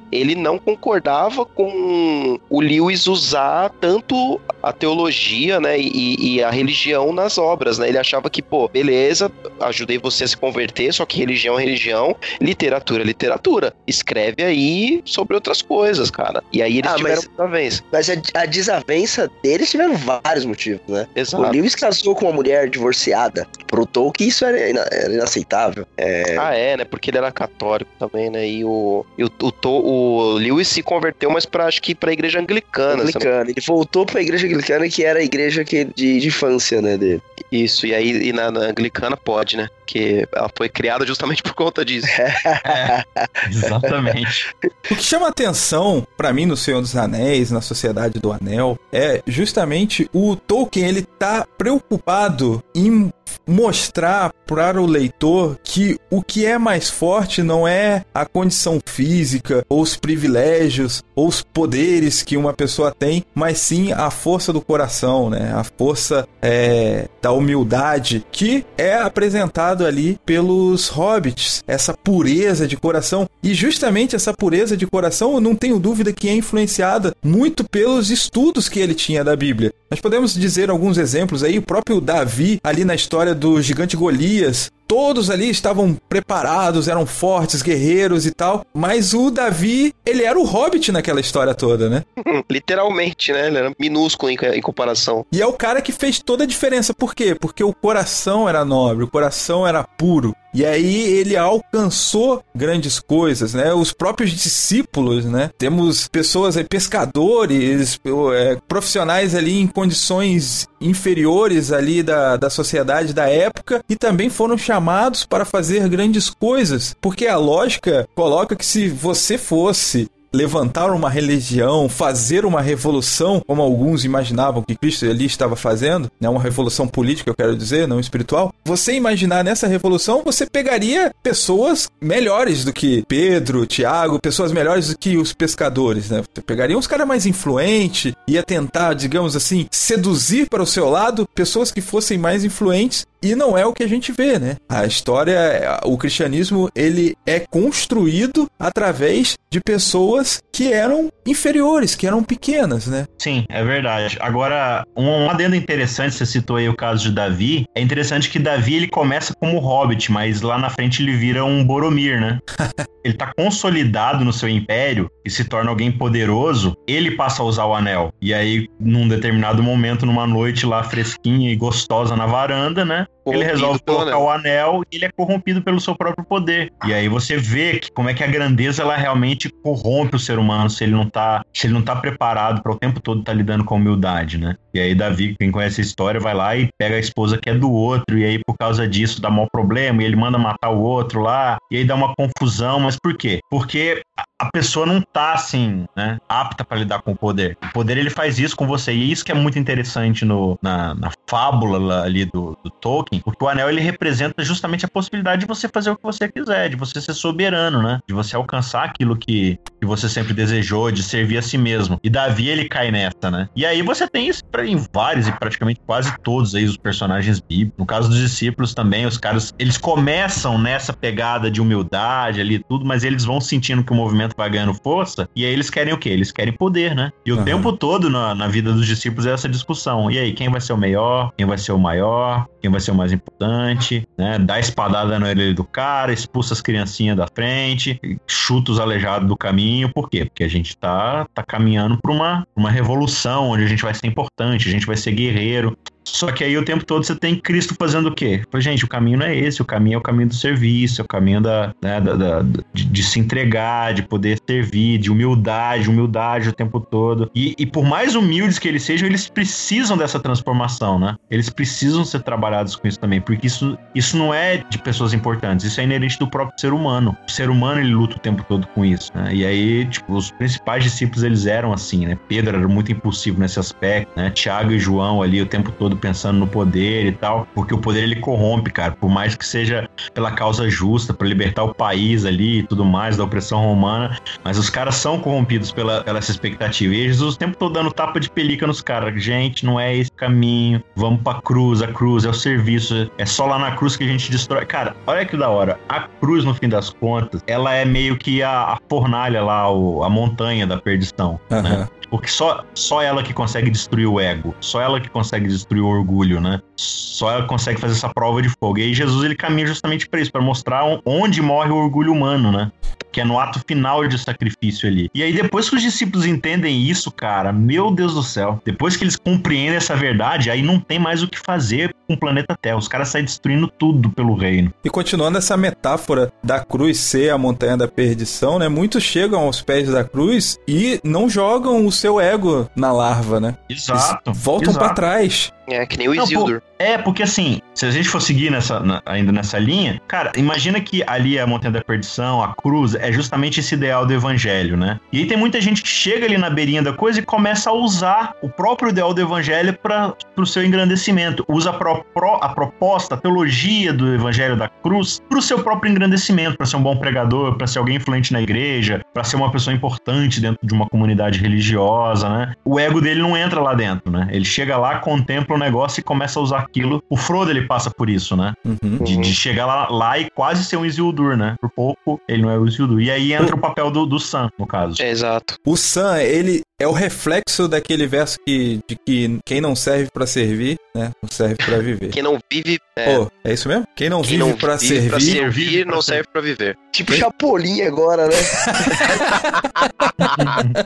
[0.11, 7.11] ele não concordava com o Lewis usar tanto a teologia, né, e, e a religião
[7.13, 7.87] nas obras, né?
[7.89, 9.31] Ele achava que, pô, beleza,
[9.61, 13.73] ajudei você a se converter, só que religião é religião, literatura é literatura.
[13.87, 16.43] Escreve aí sobre outras coisas, cara.
[16.51, 17.83] E aí eles Ah, tiveram mas- desavença.
[17.91, 21.07] Mas a, a desavença deles tiveram vários motivos, né?
[21.15, 21.43] O Exato.
[21.51, 23.47] Lewis casou com uma mulher divorciada.
[23.67, 25.85] Pro Tolkien isso era, ina- era inaceitável.
[25.97, 26.85] É, Ah, é, né?
[26.85, 28.47] Porque ele era católico também, né?
[28.47, 32.11] E o, e o, o, To- o Lewis se converteu, mas pra, acho que pra
[32.11, 33.03] igreja anglicana.
[33.03, 33.49] anglicana.
[33.49, 37.21] Ele voltou pra igreja anglicana, que era a igreja que, de, de infância, né, dele.
[37.51, 39.69] Isso, e aí e na, na anglicana pode, né?
[39.79, 42.07] Porque ela foi criada justamente por conta disso.
[43.49, 44.55] Exatamente.
[44.89, 49.21] O que chama atenção pra mim no Senhor dos Anéis, na Sociedade do Anel, é
[49.27, 53.11] justamente o Tolkien, ele tá preocupado em
[53.47, 59.65] mostrar para o leitor que o que é mais forte não é a condição física,
[59.69, 64.61] ou os privilégios, ou os poderes que uma pessoa tem, mas sim a força do
[64.61, 65.53] coração, né?
[65.53, 73.27] A força é, da humildade que é apresentado ali pelos hobbits, essa pureza de coração
[73.43, 78.09] e justamente essa pureza de coração, eu não tenho dúvida que é influenciada muito pelos
[78.09, 79.71] estudos que ele tinha da Bíblia.
[79.89, 84.71] Nós podemos dizer alguns exemplos aí, o próprio Davi ali na história do gigante Golias,
[84.91, 90.43] todos ali estavam preparados, eram fortes, guerreiros e tal, mas o Davi, ele era o
[90.43, 92.03] hobbit naquela história toda, né?
[92.51, 93.47] Literalmente, né?
[93.47, 95.25] Ele era minúsculo em, em comparação.
[95.31, 96.93] E é o cara que fez toda a diferença.
[96.93, 97.33] Por quê?
[97.33, 100.35] Porque o coração era nobre, o coração era puro.
[100.53, 103.73] E aí ele alcançou grandes coisas, né?
[103.73, 105.49] Os próprios discípulos, né?
[105.57, 107.97] Temos pessoas aí, pescadores,
[108.35, 114.57] é, profissionais ali em condições inferiores ali da, da sociedade da época e também foram
[114.57, 114.80] chamados
[115.25, 116.95] para fazer grandes coisas.
[116.99, 123.61] Porque a lógica coloca que se você fosse levantar uma religião, fazer uma revolução, como
[123.61, 127.99] alguns imaginavam que Cristo ali estava fazendo, né, uma revolução política, eu quero dizer, não
[127.99, 128.53] espiritual.
[128.65, 134.97] Você imaginar nessa revolução, você pegaria pessoas melhores do que Pedro, Tiago, pessoas melhores do
[134.97, 136.21] que os pescadores, né?
[136.21, 141.27] Você pegaria uns caras mais influentes, ia tentar, digamos assim, seduzir para o seu lado
[141.35, 144.57] pessoas que fossem mais influentes e não é o que a gente vê, né?
[144.67, 150.20] A história, o cristianismo, ele é construído através de pessoas
[150.51, 153.05] que eram inferiores, que eram pequenas, né?
[153.19, 154.17] Sim, é verdade.
[154.19, 157.65] Agora, um, adendo interessante, você citou aí o caso de Davi.
[157.75, 161.63] É interessante que Davi ele começa como hobbit, mas lá na frente ele vira um
[161.63, 162.39] Boromir, né?
[163.03, 167.65] ele tá consolidado no seu império e se torna alguém poderoso, ele passa a usar
[167.65, 168.11] o anel.
[168.21, 173.05] E aí, num determinado momento, numa noite lá fresquinha e gostosa na varanda, né?
[173.25, 174.25] Ele Corrompido resolve pelo colocar anel.
[174.25, 176.71] o anel e ele é corrompido pelo seu próprio poder.
[176.85, 180.39] E aí você vê que como é que a grandeza ela realmente corrompe o ser
[180.39, 183.33] humano se ele não tá, se ele não tá preparado para o tempo todo tá
[183.33, 184.55] lidando com humildade, né?
[184.73, 187.53] E aí Davi, quem conhece a história, vai lá e pega a esposa que é
[187.53, 190.79] do outro, e aí por causa disso dá mau problema, e ele manda matar o
[190.79, 193.39] outro lá, e aí dá uma confusão, mas por quê?
[193.49, 194.01] Porque
[194.41, 197.55] a pessoa não tá assim, né, apta para lidar com o poder.
[197.63, 200.95] O poder ele faz isso com você e isso que é muito interessante no, na,
[200.95, 205.47] na fábula ali do, do, Tolkien, porque o anel ele representa justamente a possibilidade de
[205.47, 209.15] você fazer o que você quiser, de você ser soberano, né, de você alcançar aquilo
[209.15, 211.99] que, que você sempre desejou, de servir a si mesmo.
[212.03, 213.47] E Davi ele cai nessa, né?
[213.55, 217.77] E aí você tem isso em vários e praticamente quase todos aí os personagens bíblicos.
[217.77, 222.85] No caso dos discípulos também, os caras eles começam nessa pegada de humildade ali tudo,
[222.85, 225.97] mas eles vão sentindo que o movimento vai ganhando força, e aí eles querem o
[225.97, 226.09] quê?
[226.09, 227.11] Eles querem poder, né?
[227.25, 227.43] E o uhum.
[227.43, 230.09] tempo todo na, na vida dos discípulos é essa discussão.
[230.11, 231.31] E aí, quem vai ser o melhor?
[231.37, 232.47] Quem vai ser o maior?
[232.61, 234.07] Quem vai ser o mais importante?
[234.17, 234.37] Né?
[234.39, 239.35] Dá espadada no orelha do cara, expulsa as criancinhas da frente, chuta os aleijados do
[239.35, 239.91] caminho.
[239.93, 240.25] Por quê?
[240.25, 244.07] Porque a gente tá, tá caminhando para uma, uma revolução onde a gente vai ser
[244.07, 247.75] importante, a gente vai ser guerreiro, só que aí o tempo todo você tem Cristo
[247.77, 248.41] fazendo o quê?
[248.49, 251.03] Pois, gente, o caminho não é esse, o caminho é o caminho do serviço, é
[251.03, 252.41] o caminho da, né, da, da
[252.73, 257.29] de, de, se entregar, de poder servir, de humildade, humildade o tempo todo.
[257.35, 261.15] E, e, por mais humildes que eles sejam, eles precisam dessa transformação, né?
[261.29, 265.65] Eles precisam ser trabalhados com isso também, porque isso, isso não é de pessoas importantes,
[265.65, 267.15] isso é inerente do próprio ser humano.
[267.27, 269.33] O ser humano, ele luta o tempo todo com isso, né?
[269.33, 272.17] E aí, tipo, os principais discípulos, eles eram assim, né?
[272.27, 274.29] Pedro era muito impulsivo nesse aspecto, né?
[274.31, 278.03] Tiago e João ali o tempo todo pensando no poder e tal, porque o poder
[278.03, 282.59] ele corrompe, cara, por mais que seja pela causa justa, para libertar o país ali
[282.59, 286.93] e tudo mais da opressão romana, mas os caras são corrompidos pela, pela essa expectativa.
[286.93, 290.11] E Jesus o tempo todo dando tapa de pelica nos caras, gente, não é esse
[290.11, 294.03] caminho, vamos pra cruz, a cruz é o serviço, é só lá na cruz que
[294.03, 294.65] a gente destrói.
[294.65, 298.41] Cara, olha que da hora, a cruz no fim das contas, ela é meio que
[298.43, 301.61] a, a fornalha lá, o, a montanha da perdição, uhum.
[301.61, 301.89] né?
[302.11, 305.87] Porque só, só ela que consegue destruir o ego, só ela que consegue destruir o
[305.87, 306.61] orgulho, né?
[306.75, 308.77] Só ela consegue fazer essa prova de fogo.
[308.79, 312.51] E aí Jesus ele caminha justamente para isso, para mostrar onde morre o orgulho humano,
[312.51, 312.69] né?
[313.11, 315.09] Que é no ato final de sacrifício ali.
[315.13, 319.03] E aí depois que os discípulos entendem isso, cara, meu Deus do céu, depois que
[319.03, 322.77] eles compreendem essa verdade, aí não tem mais o que fazer com o planeta Terra.
[322.77, 324.73] Os caras saem destruindo tudo pelo reino.
[324.83, 328.67] E continuando essa metáfora da cruz ser a montanha da perdição, né?
[328.67, 333.55] Muitos chegam aos pés da cruz e não jogam os seu ego na larva, né?
[333.69, 334.31] Exato.
[334.31, 335.53] Eles voltam para trás.
[335.71, 336.61] É, que nem o Isildur.
[336.77, 340.81] É, porque assim, se a gente for seguir nessa, na, ainda nessa linha, cara, imagina
[340.81, 344.99] que ali a Montanha da Perdição, a cruz, é justamente esse ideal do evangelho, né?
[345.11, 347.73] E aí tem muita gente que chega ali na beirinha da coisa e começa a
[347.73, 351.45] usar o próprio ideal do evangelho para o seu engrandecimento.
[351.47, 355.59] Usa a, pro, pro, a proposta, a teologia do evangelho da cruz para o seu
[355.59, 359.35] próprio engrandecimento, para ser um bom pregador, para ser alguém influente na igreja, para ser
[359.35, 362.53] uma pessoa importante dentro de uma comunidade religiosa, né?
[362.65, 364.27] O ego dele não entra lá dentro, né?
[364.31, 367.03] Ele chega lá, contempla o negócio e começa a usar aquilo.
[367.09, 368.53] O Frodo, ele passa por isso, né?
[368.65, 369.03] Uhum.
[369.03, 371.55] De, de, chegar lá, lá, e quase ser um Isildur, né?
[371.61, 373.01] Por pouco, ele não é o Isildur.
[373.01, 375.01] E aí entra o, o papel do, do Sam, no caso.
[375.01, 375.55] É, exato.
[375.65, 380.25] O Sam, ele, é o reflexo daquele verso que, de que quem não serve para
[380.25, 382.09] servir, né, não serve para viver.
[382.09, 382.79] Quem não vive.
[382.95, 383.85] É, Pô, é isso mesmo?
[383.95, 386.75] Quem não quem vive para servir, pra servir não serve para viver.
[386.91, 387.21] Tipo quem?
[387.21, 388.35] Chapolin agora, né?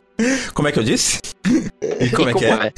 [0.54, 1.18] como é que eu disse?
[2.00, 2.50] E como, e é como que é?
[2.50, 2.72] é?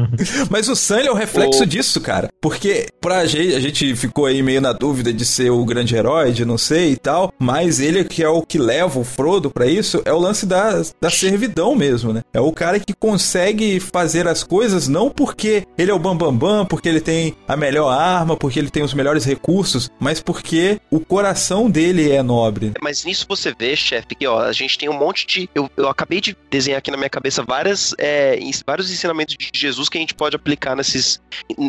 [0.50, 2.28] Mas o Sam é o reflexo disso, cara.
[2.40, 6.32] Porque pra gente, a gente ficou aí meio na dúvida de ser o grande herói,
[6.32, 7.32] de não sei e tal.
[7.38, 10.82] Mas ele que é o que leva o Frodo para isso, é o lance da,
[11.00, 12.22] da servidão mesmo, né?
[12.32, 16.58] É o cara que consegue fazer as coisas não porque ele é o bambambam, bam,
[16.58, 20.80] bam, porque ele tem a melhor arma, porque ele tem os melhores recursos, mas porque
[20.90, 22.72] o coração dele é nobre.
[22.80, 25.50] Mas nisso você vê, chefe, que ó, a gente tem um monte de.
[25.54, 29.88] Eu, eu acabei de desenhar aqui na minha cabeça várias, é, vários ensinamentos de Jesus
[29.88, 31.20] que a gente pode aplicar nesses,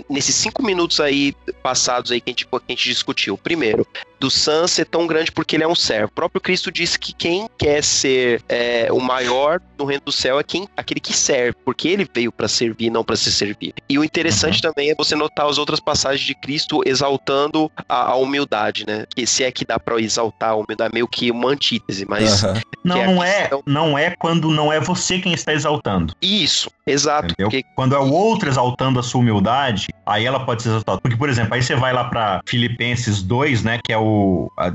[0.10, 1.34] nesses cinco minutos aí
[1.64, 3.38] passados aí que a gente, que a gente discutiu.
[3.38, 3.86] Primeiro,
[4.22, 6.10] do Sam ser tão grande porque ele é um servo.
[6.12, 10.40] O próprio Cristo disse que quem quer ser é, o maior no reino do céu
[10.40, 13.74] é quem aquele que serve, porque ele veio para servir, não para se servir.
[13.90, 14.72] E o interessante uhum.
[14.72, 19.06] também é você notar as outras passagens de Cristo exaltando a, a humildade, né?
[19.16, 22.54] Que se é que dá para exaltar a humildade, meio que uma antítese, mas uhum.
[22.84, 26.14] não, é não é, não é quando não é você quem está exaltando.
[26.22, 27.34] Isso, exato.
[27.36, 27.64] Porque...
[27.76, 31.02] Quando é o outro exaltando a sua humildade, aí ela pode ser exaltada.
[31.02, 34.11] Porque, por exemplo, aí você vai lá para Filipenses 2, né, que é o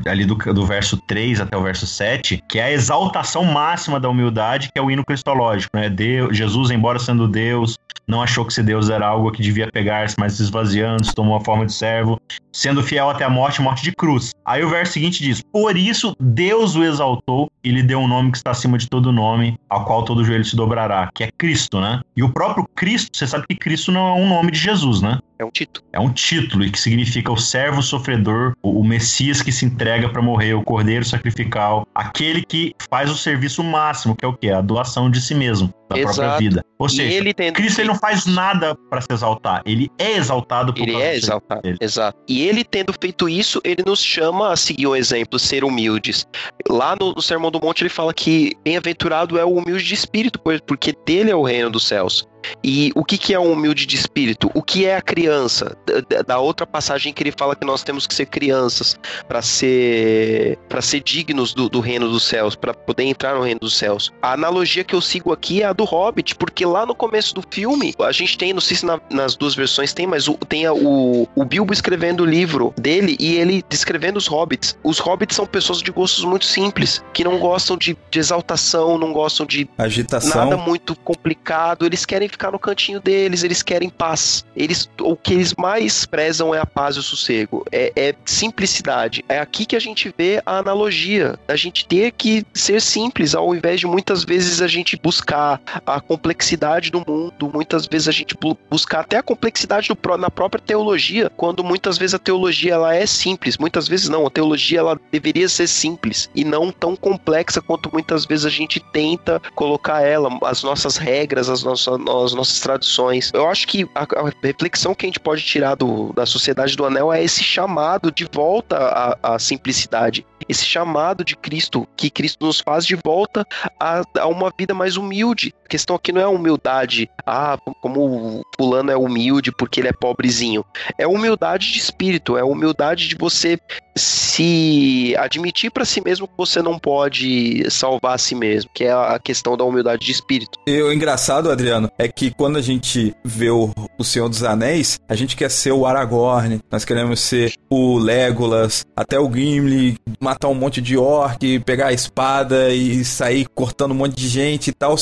[0.07, 4.09] ali do, do verso 3 até o verso 7, que é a exaltação máxima da
[4.09, 5.89] humildade, que é o hino cristológico, né?
[5.89, 7.77] Deus, Jesus, embora sendo Deus,
[8.07, 11.37] não achou que ser Deus era algo que devia pegar-se, mas se esvaziando, se tomou
[11.37, 12.21] a forma de servo,
[12.53, 14.31] sendo fiel até a morte, morte de cruz.
[14.45, 18.31] Aí o verso seguinte diz: Por isso Deus o exaltou e lhe deu um nome
[18.31, 21.81] que está acima de todo nome, ao qual todo joelho se dobrará, que é Cristo,
[21.81, 22.01] né?
[22.17, 25.19] E o próprio Cristo, você sabe que Cristo não é um nome de Jesus, né?
[25.39, 25.87] É um título.
[25.93, 30.09] É um título e que significa o servo sofredor, o, o Messias que se entrega
[30.09, 34.51] para morrer, o cordeiro sacrificial, aquele que faz o serviço máximo, que é o quê?
[34.51, 36.39] A doação de si mesmo, da própria Exato.
[36.39, 36.65] vida.
[36.79, 40.83] Ou seja, ele Cristo ele não faz nada para se exaltar, ele é exaltado por
[40.83, 41.63] Ele causa é exaltado.
[41.63, 41.79] dele.
[41.81, 42.19] Exato.
[42.29, 46.27] E ele tendo feito isso, ele nos chama a seguir o exemplo, ser humildes.
[46.69, 50.41] Lá no, no Sermão do Monte ele fala que bem-aventurado é o humilde de espírito,
[50.67, 52.27] porque dele é o reino dos céus.
[52.63, 54.51] E o que, que é um humilde de espírito?
[54.55, 55.77] O que é a criança?
[55.87, 59.41] Da- Da, outra passagem que ele fala que nós temos que ser crianças para
[59.77, 63.77] ser para ser dignos do, do reino dos céus, para poder entrar no reino dos
[63.77, 64.13] céus.
[64.21, 67.43] A analogia que eu sigo aqui é a do Hobbit, porque lá no começo do
[67.51, 70.67] filme a gente tem, não sei se na- nas duas versões tem, mas o, tem
[70.67, 74.77] a- o, o Bilbo escrevendo o livro dele e ele descrevendo os hobbits.
[74.83, 79.13] Os hobbits são pessoas de gostos muito simples, que não gostam de, de exaltação, não
[79.13, 80.45] gostam de Agitação.
[80.45, 81.87] nada muito complicado.
[81.87, 84.45] Eles querem ficar no cantinho deles, eles querem paz.
[84.55, 87.65] Eles, o que eles mais prezam é a paz e o sossego.
[87.73, 89.25] É, é simplicidade.
[89.29, 91.39] É aqui que a gente vê a analogia.
[91.49, 96.01] A gente ter que ser simples, ao invés de muitas vezes a gente buscar a
[96.01, 100.63] complexidade do mundo, muitas vezes a gente bu- buscar até a complexidade do na própria
[100.63, 105.01] teologia, quando muitas vezes a teologia ela é simples, muitas vezes não, a teologia ela
[105.11, 110.31] deveria ser simples e não tão complexa quanto muitas vezes a gente tenta colocar ela,
[110.43, 113.31] as nossas regras, as nossas, as nossas tradições.
[113.35, 116.85] Eu acho que a, a reflexão que a gente pode tirar do, da sociedade do
[116.85, 122.45] anel é esse chamado de volta à, à simplicidade, esse chamado de Cristo, que Cristo
[122.45, 123.47] nos faz de volta
[123.81, 125.55] a, a uma vida mais humilde.
[125.65, 129.89] A questão aqui não é a humildade, ah, como o fulano é humilde porque ele
[129.89, 130.65] é pobrezinho.
[130.99, 133.59] É humildade de espírito, é humildade de você
[133.97, 138.93] se admitir para si mesmo que você não pode salvar a si mesmo, que é
[138.93, 140.59] a questão da humildade de espírito.
[140.67, 144.99] E o engraçado, Adriano, é que quando a gente vê o, o Senhor dos Anéis,
[145.09, 150.49] a gente quer ser o Aragorn, nós queremos ser o Legolas, até o Gimli, matar
[150.49, 154.73] um monte de orc, pegar a espada e sair cortando um monte de gente e
[154.73, 154.97] tal.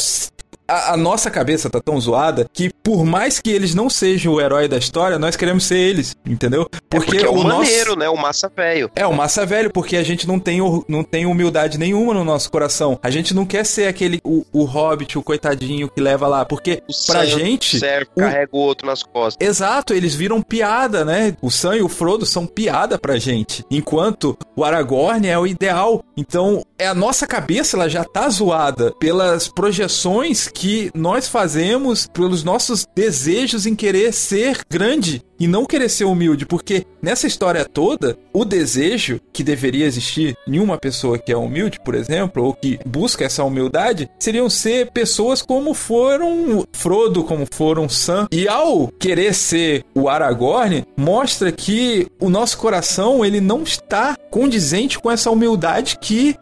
[0.66, 4.40] A, a nossa cabeça tá tão zoada que, por mais que eles não sejam o
[4.40, 6.68] herói da história, nós queremos ser eles, entendeu?
[6.88, 8.08] Porque, é o, nosso- maneiro, né?
[8.08, 8.90] O massa velho.
[8.96, 12.50] é, o massa velho, porque a gente não tem, não tem humildade nenhuma no nosso
[12.50, 12.98] coração.
[13.02, 16.82] A gente não quer ser aquele, o, o hobbit, o coitadinho que leva lá, porque
[16.88, 17.76] O pra gente...
[17.76, 19.46] o- carrega o outro nas costas.
[19.46, 21.36] Exato, eles viram piada, né?
[21.42, 23.64] O Sam e o Frodo são piada pra gente.
[23.70, 26.02] Enquanto o Aragorn é o ideal.
[26.16, 32.44] Então, é a nossa cabeça, ela já tá zoada pelas projeções que nós fazemos, pelos
[32.44, 38.16] nossos desejos em querer ser grande e não querer ser humilde, porque nessa história toda,
[38.32, 42.78] o desejo que deveria existir em uma pessoa que é humilde, por exemplo, ou que
[42.86, 48.28] busca essa humildade, seriam ser pessoas como foram Frodo, como foram Sam.
[48.30, 54.98] E ao querer ser o Aragorn, mostra que o nosso coração ele não está condizente
[54.98, 56.36] com essa humildade que,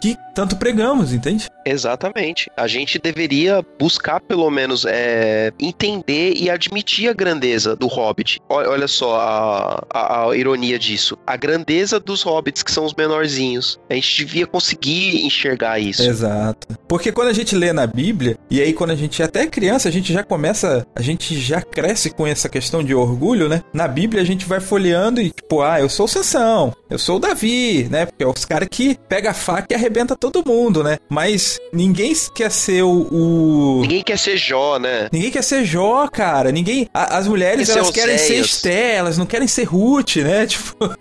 [0.00, 1.48] que tanto pregamos, entende?
[1.64, 2.50] Exatamente.
[2.56, 8.37] A gente deveria buscar, pelo menos, é, entender e admitir a grandeza do Hobbit.
[8.48, 11.16] Olha, olha só a, a- a ironia disso.
[11.26, 13.78] A grandeza dos Hobbits, que são os menorzinhos.
[13.90, 16.02] A gente devia conseguir enxergar isso.
[16.02, 16.66] Exato.
[16.88, 19.88] Porque quando a gente lê na Bíblia, e aí quando a gente é até criança,
[19.88, 23.62] a gente já começa, a gente já cresce com essa questão de orgulho, né?
[23.72, 27.16] Na Bíblia a gente vai folheando e tipo, ah, eu sou o Sansão, eu sou
[27.16, 28.06] o Davi, né?
[28.06, 30.98] Porque é os caras que pega a faca e arrebenta todo mundo, né?
[31.08, 33.08] Mas ninguém quer ser o...
[33.12, 35.08] o- Ninguém quer ser Jó, né?
[35.12, 36.50] Ninguém quer ser Jó, cara.
[36.50, 36.88] Ninguém.
[36.94, 38.40] a- as mulheres, elas querem ser.
[38.40, 40.46] Esté, elas não querem ser Ruth, né?
[40.58, 40.96] Tipo,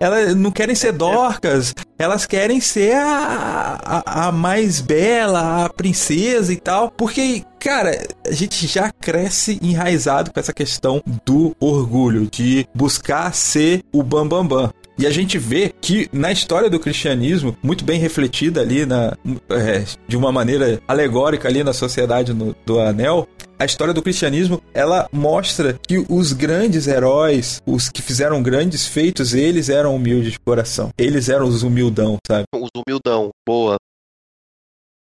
[0.00, 1.74] elas não querem ser Dorcas.
[1.98, 6.90] Elas querem ser a, a, a mais bela, a princesa e tal.
[6.90, 13.82] Porque, cara, a gente já cresce enraizado com essa questão do orgulho, de buscar ser
[13.92, 14.46] o bambambam.
[14.46, 14.85] Bam, bam.
[14.98, 19.16] E a gente vê que na história do cristianismo, muito bem refletida ali na,
[19.50, 23.28] é, de uma maneira alegórica ali na sociedade no- do anel,
[23.58, 29.32] a história do cristianismo, ela mostra que os grandes heróis, os que fizeram grandes feitos,
[29.34, 30.90] eles eram humildes de coração.
[30.98, 32.44] Eles eram os humildão, sabe?
[32.54, 33.30] Os humildão.
[33.46, 33.76] Boa.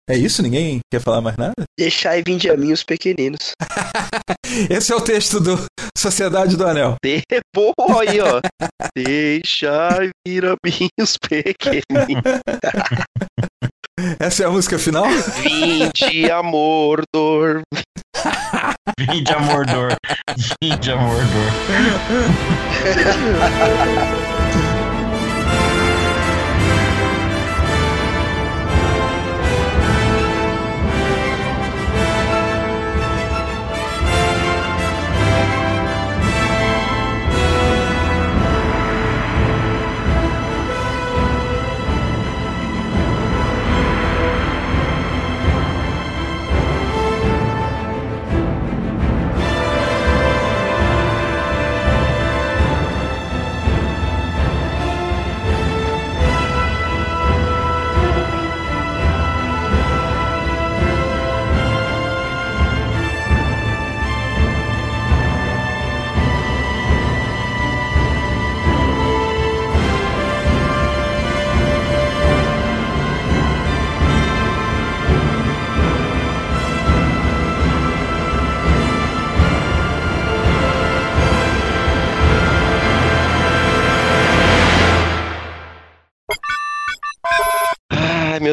[0.09, 0.43] É isso?
[0.43, 1.55] Ninguém quer falar mais nada?
[1.79, 3.53] Deixar e vinde a mim os pequeninos.
[4.71, 5.59] Esse é o texto do
[5.97, 6.97] Sociedade do Anel.
[7.03, 7.23] De...
[7.55, 8.41] Boa aí, ó.
[8.95, 12.41] Deixa vir a mim os pequeninos.
[14.21, 15.07] Essa é a música final?
[15.43, 17.63] Vinde, amor, dor.
[18.99, 19.97] Vinde a Mordor.
[20.63, 21.25] Vinde a Mordor.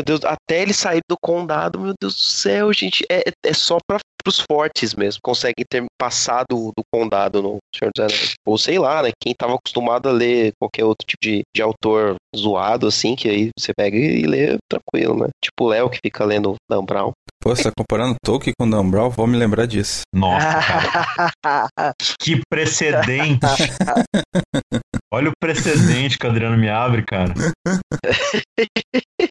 [0.02, 3.78] Meu Deus, até ele sair do condado, meu Deus do céu, gente, é, é só
[3.88, 5.22] pra, pros fortes mesmo.
[5.24, 8.34] Conseguem ter passado do, do condado no Senhor dos Anéis.
[8.46, 9.12] Ou sei lá, né?
[9.22, 13.50] Quem tava acostumado a ler qualquer outro tipo de, de autor zoado, assim, que aí
[13.58, 15.28] você pega e lê tranquilo, né?
[15.44, 17.12] Tipo o Léo que fica lendo Dan Brown.
[17.42, 19.10] Pô, você tá comparando Tolkien com Dan Brown?
[19.10, 20.02] Vou me lembrar disso.
[20.14, 20.60] Nossa,
[21.44, 21.94] cara.
[22.20, 23.40] que precedente.
[25.14, 27.34] Olha o precedente que o Adriano me abre, cara.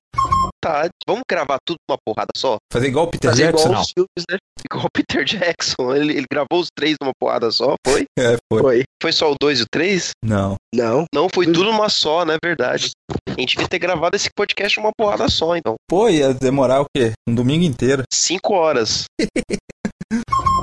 [0.63, 2.57] Tá, vamos gravar tudo numa porrada só?
[2.71, 3.69] Fazer igual o Peter Fazer Jackson?
[3.69, 4.37] igual os filmes, né?
[4.71, 8.05] Igual o Peter Jackson, ele, ele gravou os três numa porrada só, foi?
[8.19, 8.61] É, foi.
[8.61, 8.85] Foi.
[9.03, 10.11] Foi só o dois e o três?
[10.23, 10.57] Não.
[10.75, 11.07] Não.
[11.15, 12.37] Não, foi tudo numa só, né?
[12.45, 12.91] Verdade.
[13.27, 15.77] A gente devia ter gravado esse podcast numa porrada só, então.
[15.89, 17.13] Pô, ia demorar o quê?
[17.27, 18.03] Um domingo inteiro.
[18.13, 19.05] Cinco horas.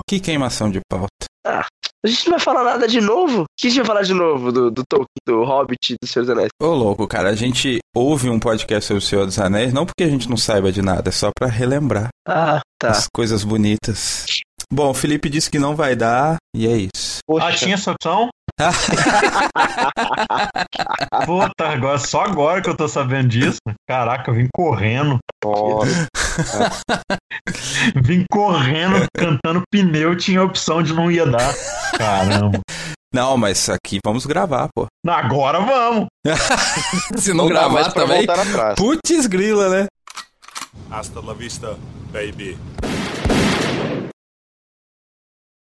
[0.09, 1.09] Que queimação de pauta.
[1.45, 3.41] A gente não vai falar nada de novo?
[3.41, 6.23] O que a gente vai falar de novo do, do Tolkien, do Hobbit, do Senhor
[6.25, 6.49] dos Anéis?
[6.61, 10.03] Ô, louco, cara, a gente ouve um podcast sobre o Senhor dos Anéis, não porque
[10.03, 12.91] a gente não saiba de nada, é só pra relembrar Ah, tá.
[12.91, 14.25] as coisas bonitas.
[14.71, 17.19] Bom, o Felipe disse que não vai dar, e é isso.
[17.39, 18.29] Ah, tinha essa opção?
[21.25, 23.59] Puta, agora, só agora que eu tô sabendo disso.
[23.87, 25.17] Caraca, eu vim correndo.
[27.95, 31.53] Vim correndo, cantando pneu, tinha a opção de não ia dar.
[31.97, 32.59] Caramba.
[33.13, 34.87] Não, mas aqui vamos gravar, pô.
[35.07, 36.07] Agora vamos.
[37.17, 38.25] Se não, mais gravar também.
[38.25, 38.75] voltar atrás.
[38.75, 39.87] Putz grila, né?
[40.91, 41.77] Hasta la vista,
[42.11, 42.57] baby.